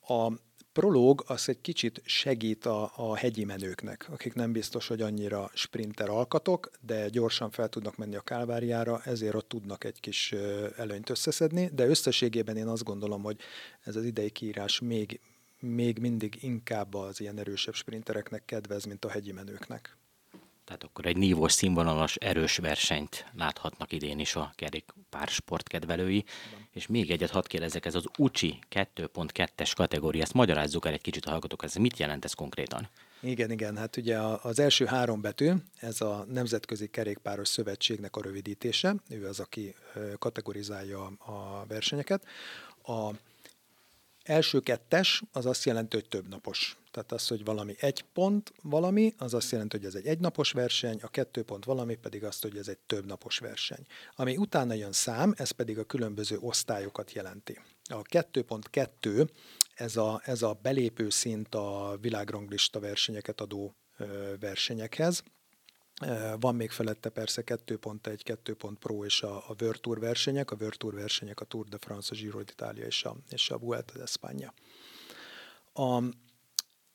A 0.00 0.32
prológ 0.76 1.24
az 1.26 1.48
egy 1.48 1.60
kicsit 1.60 2.02
segít 2.04 2.66
a, 2.66 2.92
a 2.96 3.16
hegyi 3.16 3.44
menőknek, 3.44 4.06
akik 4.10 4.34
nem 4.34 4.52
biztos, 4.52 4.86
hogy 4.86 5.02
annyira 5.02 5.50
sprinter 5.54 6.08
alkatok, 6.08 6.70
de 6.80 7.08
gyorsan 7.08 7.50
fel 7.50 7.68
tudnak 7.68 7.96
menni 7.96 8.16
a 8.16 8.20
kálváriára, 8.20 9.00
ezért 9.04 9.34
ott 9.34 9.48
tudnak 9.48 9.84
egy 9.84 10.00
kis 10.00 10.32
előnyt 10.76 11.10
összeszedni, 11.10 11.70
de 11.74 11.86
összességében 11.86 12.56
én 12.56 12.66
azt 12.66 12.84
gondolom, 12.84 13.22
hogy 13.22 13.36
ez 13.84 13.96
az 13.96 14.04
idei 14.04 14.30
kiírás 14.30 14.80
még, 14.80 15.20
még 15.60 15.98
mindig 15.98 16.38
inkább 16.40 16.94
az 16.94 17.20
ilyen 17.20 17.38
erősebb 17.38 17.74
sprintereknek 17.74 18.44
kedvez, 18.44 18.84
mint 18.84 19.04
a 19.04 19.10
hegyi 19.10 19.32
menőknek. 19.32 19.96
Tehát 20.66 20.84
akkor 20.84 21.06
egy 21.06 21.16
nívós, 21.16 21.52
színvonalas, 21.52 22.16
erős 22.16 22.56
versenyt 22.56 23.26
láthatnak 23.36 23.92
idén 23.92 24.18
is 24.18 24.36
a 24.36 24.52
kerékpár 24.54 25.28
sportkedvelői. 25.28 26.24
És 26.72 26.86
még 26.86 27.10
egyet 27.10 27.30
hadd 27.30 27.46
kérdezzek, 27.46 27.86
ez 27.86 27.94
az 27.94 28.04
UCI 28.18 28.58
2.2-es 28.70 29.72
kategória, 29.76 30.22
ezt 30.22 30.34
magyarázzuk 30.34 30.86
el 30.86 30.92
egy 30.92 31.00
kicsit 31.00 31.24
a 31.26 31.30
hallgatók, 31.30 31.64
ez 31.64 31.74
mit 31.74 31.98
jelent 31.98 32.24
ez 32.24 32.32
konkrétan? 32.32 32.88
Igen, 33.20 33.50
igen, 33.50 33.76
hát 33.76 33.96
ugye 33.96 34.18
az 34.18 34.58
első 34.58 34.84
három 34.84 35.20
betű, 35.20 35.52
ez 35.76 36.00
a 36.00 36.24
Nemzetközi 36.28 36.86
Kerékpáros 36.88 37.48
Szövetségnek 37.48 38.16
a 38.16 38.22
rövidítése, 38.22 38.94
ő 39.08 39.26
az, 39.26 39.40
aki 39.40 39.74
kategorizálja 40.18 41.04
a 41.06 41.64
versenyeket. 41.68 42.26
A 42.82 43.10
első 44.22 44.60
kettes 44.60 45.22
az 45.32 45.46
azt 45.46 45.64
jelenti, 45.64 45.96
hogy 45.96 46.08
több 46.08 46.28
napos 46.28 46.76
Tehát 46.96 47.12
az, 47.12 47.28
hogy 47.28 47.44
valami 47.44 47.74
egy 47.80 48.04
pont 48.12 48.52
valami, 48.62 49.14
az 49.18 49.34
azt 49.34 49.50
jelenti, 49.50 49.76
hogy 49.76 49.86
ez 49.86 49.94
egy 49.94 50.06
egynapos 50.06 50.52
verseny, 50.52 50.98
a 51.02 51.08
kettő 51.08 51.42
pont 51.42 51.64
valami 51.64 51.94
pedig 51.94 52.24
azt, 52.24 52.42
hogy 52.42 52.56
ez 52.56 52.68
egy 52.68 52.78
több 52.78 53.06
napos 53.06 53.38
verseny. 53.38 53.86
Ami 54.14 54.36
utána 54.36 54.74
jön 54.74 54.92
szám, 54.92 55.34
ez 55.36 55.50
pedig 55.50 55.78
a 55.78 55.84
különböző 55.84 56.38
osztályokat 56.40 57.12
jelenti. 57.12 57.60
A 57.84 58.02
2.2 58.02 59.28
ez 59.74 59.96
a, 59.96 60.20
ez 60.24 60.42
a 60.42 60.58
belépő 60.62 61.10
szint 61.10 61.54
a 61.54 61.98
világranglista 62.00 62.80
versenyeket 62.80 63.40
adó 63.40 63.76
versenyekhez. 64.40 65.22
Van 66.40 66.54
még 66.54 66.70
felette 66.70 67.08
persze 67.08 67.42
2.1, 67.44 68.20
2. 68.22 68.54
Pro 68.54 69.04
és 69.04 69.22
a, 69.22 69.36
a 69.36 69.54
World 69.60 69.80
Tour 69.80 69.98
versenyek, 69.98 70.50
a 70.50 70.56
World 70.60 70.76
Tour 70.78 70.94
versenyek 70.94 71.40
a 71.40 71.44
Tour 71.44 71.66
de 71.66 71.78
France, 71.80 72.14
a 72.14 72.18
Giro 72.18 72.42
d'Italia 72.42 72.86
és 72.86 73.04
a, 73.04 73.16
és 73.28 73.50
a 73.50 73.58
Vuelta 73.58 73.92
d'Espanya. 73.98 74.52
A, 75.72 76.02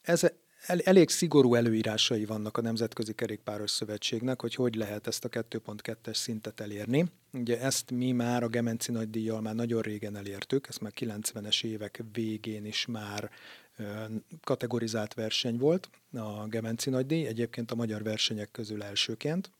ez, 0.01 0.23
el, 0.65 0.79
elég 0.79 1.09
szigorú 1.09 1.55
előírásai 1.55 2.25
vannak 2.25 2.57
a 2.57 2.61
Nemzetközi 2.61 3.13
Kerékpáros 3.13 3.71
Szövetségnek, 3.71 4.41
hogy 4.41 4.55
hogy 4.55 4.75
lehet 4.75 5.07
ezt 5.07 5.25
a 5.25 5.29
2.2-es 5.29 6.15
szintet 6.15 6.59
elérni. 6.59 7.05
Ugye 7.33 7.59
ezt 7.59 7.91
mi 7.91 8.11
már 8.11 8.43
a 8.43 8.47
Gemenci 8.47 8.91
nagydíjjal 8.91 9.41
már 9.41 9.55
nagyon 9.55 9.81
régen 9.81 10.15
elértük, 10.15 10.67
ezt 10.67 10.81
már 10.81 10.91
90-es 10.95 11.63
évek 11.63 12.03
végén 12.13 12.65
is 12.65 12.85
már 12.85 13.31
kategorizált 14.43 15.13
verseny 15.13 15.57
volt 15.57 15.89
a 16.13 16.47
Gemenci 16.47 16.89
nagydíj, 16.89 17.25
egyébként 17.25 17.71
a 17.71 17.75
magyar 17.75 18.03
versenyek 18.03 18.51
közül 18.51 18.83
elsőként. 18.83 19.51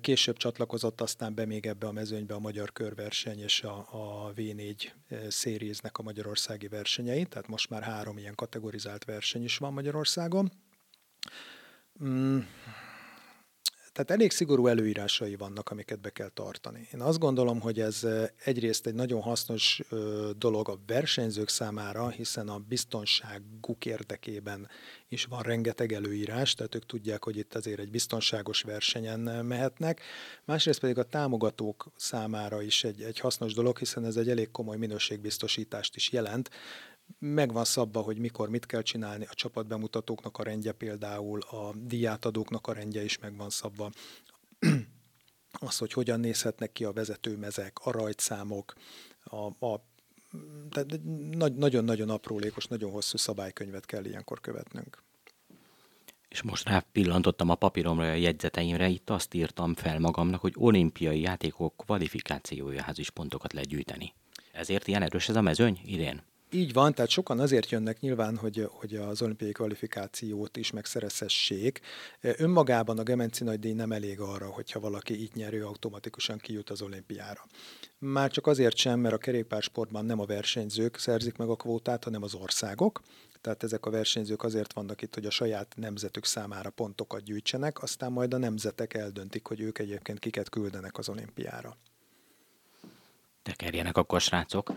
Később 0.00 0.36
csatlakozott 0.36 1.00
aztán 1.00 1.34
be 1.34 1.44
még 1.44 1.66
ebbe 1.66 1.86
a 1.86 1.92
mezőnybe 1.92 2.34
a 2.34 2.38
magyar 2.38 2.72
körverseny 2.72 3.40
és 3.40 3.62
a, 3.62 3.86
a 3.90 4.32
V4 4.32 4.90
szériéznek 5.28 5.98
a 5.98 6.02
magyarországi 6.02 6.68
versenyei, 6.68 7.24
tehát 7.24 7.48
most 7.48 7.70
már 7.70 7.82
három 7.82 8.18
ilyen 8.18 8.34
kategorizált 8.34 9.04
verseny 9.04 9.42
is 9.42 9.56
van 9.56 9.72
Magyarországon. 9.72 10.52
Mm 12.04 12.38
tehát 13.92 14.10
elég 14.10 14.30
szigorú 14.30 14.66
előírásai 14.66 15.36
vannak, 15.36 15.70
amiket 15.70 16.00
be 16.00 16.10
kell 16.10 16.28
tartani. 16.28 16.88
Én 16.94 17.00
azt 17.00 17.18
gondolom, 17.18 17.60
hogy 17.60 17.80
ez 17.80 18.06
egyrészt 18.44 18.86
egy 18.86 18.94
nagyon 18.94 19.20
hasznos 19.20 19.80
dolog 20.36 20.68
a 20.68 20.78
versenyzők 20.86 21.48
számára, 21.48 22.08
hiszen 22.08 22.48
a 22.48 22.58
biztonságuk 22.58 23.86
érdekében 23.86 24.68
is 25.08 25.24
van 25.24 25.42
rengeteg 25.42 25.92
előírás, 25.92 26.54
tehát 26.54 26.74
ők 26.74 26.86
tudják, 26.86 27.24
hogy 27.24 27.36
itt 27.36 27.54
azért 27.54 27.80
egy 27.80 27.90
biztonságos 27.90 28.62
versenyen 28.62 29.20
mehetnek. 29.44 30.00
Másrészt 30.44 30.80
pedig 30.80 30.98
a 30.98 31.08
támogatók 31.08 31.92
számára 31.96 32.62
is 32.62 32.84
egy, 32.84 33.02
egy 33.02 33.18
hasznos 33.18 33.54
dolog, 33.54 33.78
hiszen 33.78 34.04
ez 34.04 34.16
egy 34.16 34.28
elég 34.28 34.50
komoly 34.50 34.76
minőségbiztosítást 34.76 35.96
is 35.96 36.12
jelent, 36.12 36.50
meg 37.18 37.52
van 37.52 37.64
szabva, 37.64 38.00
hogy 38.00 38.18
mikor 38.18 38.48
mit 38.48 38.66
kell 38.66 38.82
csinálni, 38.82 39.24
a 39.24 39.34
csapatbemutatóknak 39.34 40.38
a 40.38 40.42
rendje 40.42 40.72
például, 40.72 41.40
a 41.40 41.72
díjátadóknak 41.76 42.66
a 42.66 42.72
rendje 42.72 43.04
is 43.04 43.18
meg 43.18 43.36
van 43.36 43.50
szabva. 43.50 43.90
Az, 45.60 45.78
hogy 45.78 45.92
hogyan 45.92 46.20
nézhetnek 46.20 46.72
ki 46.72 46.84
a 46.84 46.92
vezetőmezek, 46.92 47.78
a 47.78 47.90
rajtszámok, 47.90 48.74
a, 49.24 49.66
a 49.66 49.84
tehát 50.70 51.00
nagyon-nagyon 51.56 52.10
aprólékos, 52.10 52.66
nagyon 52.66 52.90
hosszú 52.90 53.16
szabálykönyvet 53.16 53.86
kell 53.86 54.04
ilyenkor 54.04 54.40
követnünk. 54.40 55.02
És 56.28 56.42
most 56.42 56.68
rá 56.68 56.84
pillantottam 56.92 57.48
a 57.48 57.54
papíromra, 57.54 58.10
a 58.10 58.14
jegyzeteimre, 58.14 58.88
itt 58.88 59.10
azt 59.10 59.34
írtam 59.34 59.74
fel 59.74 59.98
magamnak, 59.98 60.40
hogy 60.40 60.54
olimpiai 60.56 61.20
játékok 61.20 61.76
kvalifikációjához 61.76 62.98
is 62.98 63.10
pontokat 63.10 63.52
legyűjteni. 63.52 64.14
Ezért 64.52 64.88
ilyen 64.88 65.02
erős 65.02 65.28
ez 65.28 65.36
a 65.36 65.40
mezőny 65.40 65.80
idén? 65.84 66.22
Így 66.54 66.72
van, 66.72 66.94
tehát 66.94 67.10
sokan 67.10 67.40
azért 67.40 67.70
jönnek 67.70 68.00
nyilván, 68.00 68.36
hogy, 68.36 68.68
hogy 68.70 68.94
az 68.96 69.22
olimpiai 69.22 69.52
kvalifikációt 69.52 70.56
is 70.56 70.70
megszerezhessék. 70.70 71.80
Önmagában 72.20 72.98
a 72.98 73.02
Gemenci 73.02 73.44
díj 73.44 73.72
nem 73.72 73.92
elég 73.92 74.20
arra, 74.20 74.46
hogyha 74.46 74.80
valaki 74.80 75.22
itt 75.22 75.34
nyerő, 75.34 75.64
automatikusan 75.64 76.38
kijut 76.38 76.70
az 76.70 76.82
olimpiára. 76.82 77.46
Már 77.98 78.30
csak 78.30 78.46
azért 78.46 78.76
sem, 78.76 79.00
mert 79.00 79.14
a 79.14 79.18
kerékpársportban 79.18 80.04
nem 80.04 80.20
a 80.20 80.24
versenyzők 80.24 80.98
szerzik 80.98 81.36
meg 81.36 81.48
a 81.48 81.56
kvótát, 81.56 82.04
hanem 82.04 82.22
az 82.22 82.34
országok. 82.34 83.02
Tehát 83.40 83.62
ezek 83.62 83.86
a 83.86 83.90
versenyzők 83.90 84.42
azért 84.42 84.72
vannak 84.72 85.02
itt, 85.02 85.14
hogy 85.14 85.26
a 85.26 85.30
saját 85.30 85.72
nemzetük 85.76 86.24
számára 86.24 86.70
pontokat 86.70 87.22
gyűjtsenek, 87.22 87.82
aztán 87.82 88.12
majd 88.12 88.34
a 88.34 88.38
nemzetek 88.38 88.94
eldöntik, 88.94 89.46
hogy 89.46 89.60
ők 89.60 89.78
egyébként 89.78 90.18
kiket 90.18 90.48
küldenek 90.48 90.98
az 90.98 91.08
olimpiára. 91.08 91.76
Tekerjenek 93.42 93.96
akkor, 93.96 94.20
srácok. 94.20 94.72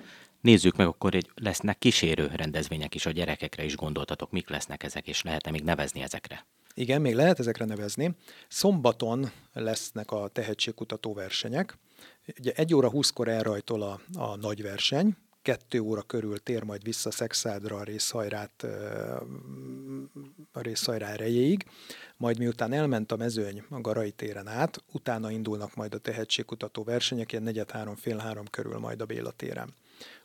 Nézzük 0.45 0.75
meg, 0.75 0.87
akkor 0.87 1.13
hogy 1.13 1.29
lesznek 1.35 1.77
kísérő 1.77 2.31
rendezvények 2.35 2.95
is, 2.95 3.05
a 3.05 3.11
gyerekekre 3.11 3.63
is 3.63 3.75
gondoltatok, 3.75 4.31
mik 4.31 4.49
lesznek 4.49 4.83
ezek, 4.83 5.07
és 5.07 5.21
lehet-e 5.21 5.51
még 5.51 5.63
nevezni 5.63 6.01
ezekre? 6.01 6.45
Igen, 6.73 7.01
még 7.01 7.13
lehet 7.13 7.39
ezekre 7.39 7.65
nevezni. 7.65 8.15
Szombaton 8.47 9.31
lesznek 9.53 10.11
a 10.11 10.27
tehetségkutató 10.27 11.13
versenyek. 11.13 11.77
Ugye 12.39 12.51
egy 12.51 12.73
óra 12.73 12.89
húszkor 12.89 13.27
elrajtol 13.27 13.81
a, 13.81 13.99
a 14.13 14.35
nagy 14.35 14.61
verseny, 14.61 15.15
kettő 15.41 15.79
óra 15.79 16.01
körül 16.01 16.39
tér 16.39 16.63
majd 16.63 16.83
vissza 16.83 17.11
Szexádra 17.11 17.75
a 17.75 17.83
részhajrát, 17.83 18.65
a 20.51 20.61
részhajrá 20.61 21.07
erejéig, 21.07 21.65
majd 22.17 22.37
miután 22.37 22.73
elment 22.73 23.11
a 23.11 23.15
mezőny 23.15 23.63
a 23.69 23.81
Garai 23.81 24.11
téren 24.11 24.47
át, 24.47 24.83
utána 24.91 25.31
indulnak 25.31 25.75
majd 25.75 25.93
a 25.93 25.99
tehetségkutató 25.99 26.83
versenyek, 26.83 27.31
ilyen 27.31 27.43
negyed 27.43 27.71
három, 27.71 27.95
fél 27.95 28.17
három 28.17 28.45
körül 28.49 28.77
majd 28.77 29.01
a 29.01 29.05
Béla 29.05 29.31
téren 29.31 29.73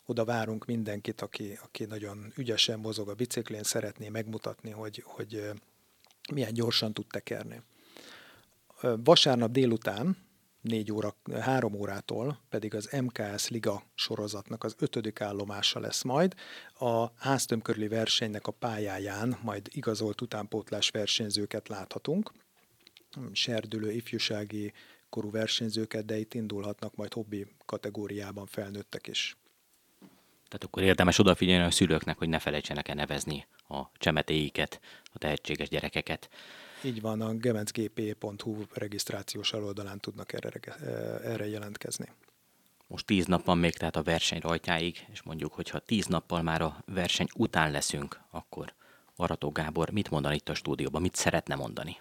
oda 0.04 0.24
várunk 0.24 0.66
mindenkit, 0.66 1.20
aki, 1.20 1.58
aki 1.62 1.84
nagyon 1.84 2.32
ügyesen 2.36 2.78
mozog 2.78 3.08
a 3.08 3.14
biciklén, 3.14 3.62
szeretné 3.62 4.08
megmutatni, 4.08 4.70
hogy, 4.70 5.02
hogy 5.06 5.50
milyen 6.32 6.52
gyorsan 6.52 6.92
tud 6.92 7.06
tekerni. 7.06 7.62
Vasárnap 8.80 9.50
délután, 9.50 10.16
4 10.60 10.92
óra, 10.92 11.14
3 11.40 11.74
órától 11.74 12.40
pedig 12.48 12.74
az 12.74 12.96
MKS 13.02 13.48
Liga 13.48 13.82
sorozatnak 13.94 14.64
az 14.64 14.74
ötödik 14.78 15.20
állomása 15.20 15.80
lesz 15.80 16.02
majd. 16.02 16.34
A 16.78 17.06
háztöm 17.16 17.62
körüli 17.62 17.88
versenynek 17.88 18.46
a 18.46 18.52
pályáján 18.52 19.38
majd 19.42 19.68
igazolt 19.70 20.20
utánpótlás 20.20 20.90
versenyzőket 20.90 21.68
láthatunk. 21.68 22.32
Serdülő 23.32 23.90
ifjúsági 23.90 24.72
korú 25.08 25.30
versenyzőket, 25.30 26.04
de 26.04 26.18
itt 26.18 26.34
indulhatnak 26.34 26.96
majd 26.96 27.12
hobbi 27.12 27.46
kategóriában 27.66 28.46
felnőttek 28.46 29.06
is. 29.06 29.36
Tehát 30.50 30.64
akkor 30.64 30.82
érdemes 30.82 31.18
odafigyelni 31.18 31.64
a 31.64 31.70
szülőknek, 31.70 32.18
hogy 32.18 32.28
ne 32.28 32.38
felejtsenek 32.38 32.88
el 32.88 32.94
nevezni 32.94 33.46
a 33.68 33.82
csemetéiket, 33.98 34.80
a 35.12 35.18
tehetséges 35.18 35.68
gyerekeket. 35.68 36.28
Így 36.82 37.00
van, 37.00 37.20
a 37.20 37.34
gemencgp.hu 37.34 38.62
regisztrációs 38.72 39.52
oldalán 39.52 40.00
tudnak 40.00 40.32
erre, 40.32 40.60
erre 41.22 41.48
jelentkezni. 41.48 42.08
Most 42.86 43.06
tíz 43.06 43.26
nap 43.26 43.44
van 43.44 43.58
még 43.58 43.76
tehát 43.76 43.96
a 43.96 44.02
verseny 44.02 44.40
rajtjáig, 44.40 45.06
és 45.12 45.22
mondjuk, 45.22 45.52
hogyha 45.52 45.78
tíz 45.78 46.06
nappal 46.06 46.42
már 46.42 46.62
a 46.62 46.76
verseny 46.86 47.28
után 47.34 47.70
leszünk, 47.70 48.20
akkor 48.30 48.74
Arató 49.16 49.50
Gábor 49.50 49.90
mit 49.90 50.10
mondan 50.10 50.32
itt 50.32 50.48
a 50.48 50.54
stúdióban, 50.54 51.02
mit 51.02 51.14
szeretne 51.14 51.54
mondani? 51.54 51.96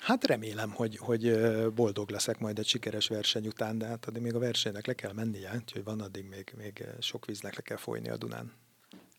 Hát 0.00 0.26
remélem, 0.26 0.70
hogy, 0.70 0.96
hogy 0.96 1.40
boldog 1.74 2.10
leszek 2.10 2.38
majd 2.38 2.58
egy 2.58 2.66
sikeres 2.66 3.08
verseny 3.08 3.46
után, 3.46 3.78
de 3.78 3.86
hát 3.86 4.06
addig 4.06 4.22
még 4.22 4.34
a 4.34 4.38
versenynek 4.38 4.86
le 4.86 4.92
kell 4.92 5.12
mennie, 5.12 5.50
úgyhogy 5.54 5.84
van 5.84 6.00
addig 6.00 6.24
még, 6.28 6.52
még 6.56 6.84
sok 7.00 7.26
víznek 7.26 7.56
le 7.56 7.62
kell 7.62 7.76
folyni 7.76 8.08
a 8.08 8.16
Dunán. 8.16 8.52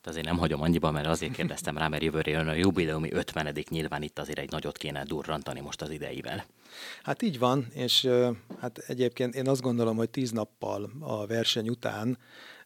De 0.04 0.10
azért 0.10 0.26
nem 0.26 0.38
hagyom 0.38 0.62
annyiba, 0.62 0.92
mert 0.92 1.08
azért 1.08 1.34
kérdeztem 1.34 1.78
rá, 1.78 1.88
mert 1.88 2.04
jövőre 2.04 2.32
jön 2.32 2.48
a 2.48 2.54
jubileumi 2.54 3.12
50 3.12 3.56
nyilván 3.70 4.02
itt 4.02 4.20
azért 4.20 4.40
egy 4.40 4.52
nagyot 4.52 4.78
kéne 4.78 5.04
durrantani 5.04 5.60
most 5.60 5.82
az 5.82 5.90
ideivel. 5.90 6.46
Hát 7.04 7.22
így 7.22 7.40
van, 7.40 7.68
és 7.74 8.10
hát 8.60 8.78
egyébként 8.78 9.36
én 9.36 9.48
azt 9.48 9.62
gondolom, 9.62 9.98
hogy 9.98 10.10
tíz 10.10 10.32
nappal 10.32 10.92
a 11.00 11.26
verseny 11.26 11.70
után 11.70 12.18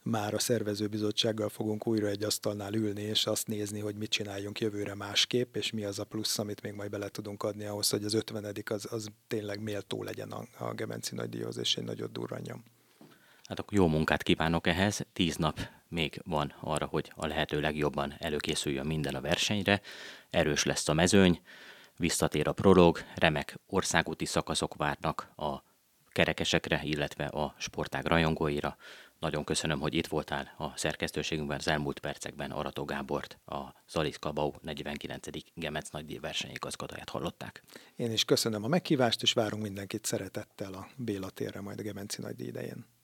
már 0.06 0.34
a 0.34 0.40
szervezőbizottsággal 0.40 1.50
fogunk 1.50 1.88
újra 1.88 2.08
egy 2.08 2.24
asztalnál 2.24 2.74
ülni, 2.74 3.02
és 3.02 3.26
azt 3.26 3.48
nézni, 3.48 3.80
hogy 3.80 3.96
mit 3.96 4.10
csináljunk 4.10 4.60
jövőre 4.60 4.96
másképp, 4.96 5.56
és 5.56 5.72
mi 5.72 5.84
az 5.84 6.00
a 6.00 6.04
plusz, 6.04 6.40
amit 6.40 6.62
még 6.62 6.74
majd 6.74 6.90
bele 6.90 7.10
tudunk 7.10 7.44
adni 7.44 7.66
ahhoz, 7.66 7.90
hogy 7.90 8.04
az 8.04 8.14
50 8.14 8.54
az, 8.66 8.88
az 8.92 9.08
tényleg 9.28 9.62
méltó 9.62 10.04
legyen 10.04 10.32
a, 10.32 10.66
a 10.66 10.74
Gemenci 10.74 11.16
nagydíjhoz, 11.16 11.58
és 11.58 11.76
egy 11.76 11.84
nagyot 11.84 12.12
durranjam. 12.12 12.64
Hát 13.44 13.60
akkor 13.60 13.78
jó 13.78 13.88
munkát 13.88 14.24
kívánok 14.24 14.68
ehhez. 14.68 15.06
Tíz 15.14 15.36
nap 15.36 15.60
még 15.88 16.22
van 16.26 16.54
arra, 16.60 16.86
hogy 16.86 17.12
a 17.16 17.28
lehető 17.28 17.60
legjobban 17.60 18.16
előkészüljön 18.20 18.86
minden 18.86 19.16
a 19.16 19.22
versenyre. 19.22 19.82
Erős 20.30 20.64
lesz 20.64 20.88
a 20.88 20.94
mezőny, 20.94 21.42
visszatér 21.98 22.48
a 22.48 22.54
prolog, 22.54 23.00
remek 23.16 23.60
országúti 23.68 24.26
szakaszok 24.26 24.76
várnak 24.76 25.32
a 25.36 25.64
kerekesekre, 26.16 26.82
illetve 26.84 27.26
a 27.26 27.56
sportág 27.58 28.06
rajongóira. 28.06 28.78
Nagyon 29.20 29.44
köszönöm, 29.44 29.80
hogy 29.80 29.94
itt 29.94 30.08
voltál 30.08 30.54
a 30.58 30.78
szerkesztőségünkben 30.78 31.58
az 31.58 31.68
elmúlt 31.68 32.00
percekben 32.00 32.52
Arató 32.52 32.86
Gábort, 32.86 33.38
a 33.46 33.62
Zalis 33.90 34.18
Kabau 34.18 34.52
49. 34.62 35.28
Gemec 35.54 35.90
nagydíj 35.90 36.18
versenyigazgatóját 36.18 37.10
hallották. 37.10 37.64
Én 37.96 38.12
is 38.12 38.26
köszönöm 38.26 38.64
a 38.64 38.68
meghívást, 38.68 39.22
és 39.22 39.34
várunk 39.34 39.64
mindenkit 39.64 40.06
szeretettel 40.06 40.74
a 40.74 40.88
Béla 40.96 41.30
térre 41.30 41.62
majd 41.62 41.80
a 41.80 41.84
Gemenci 41.84 42.22
nagydíj 42.22 42.48
idején. 42.48 42.95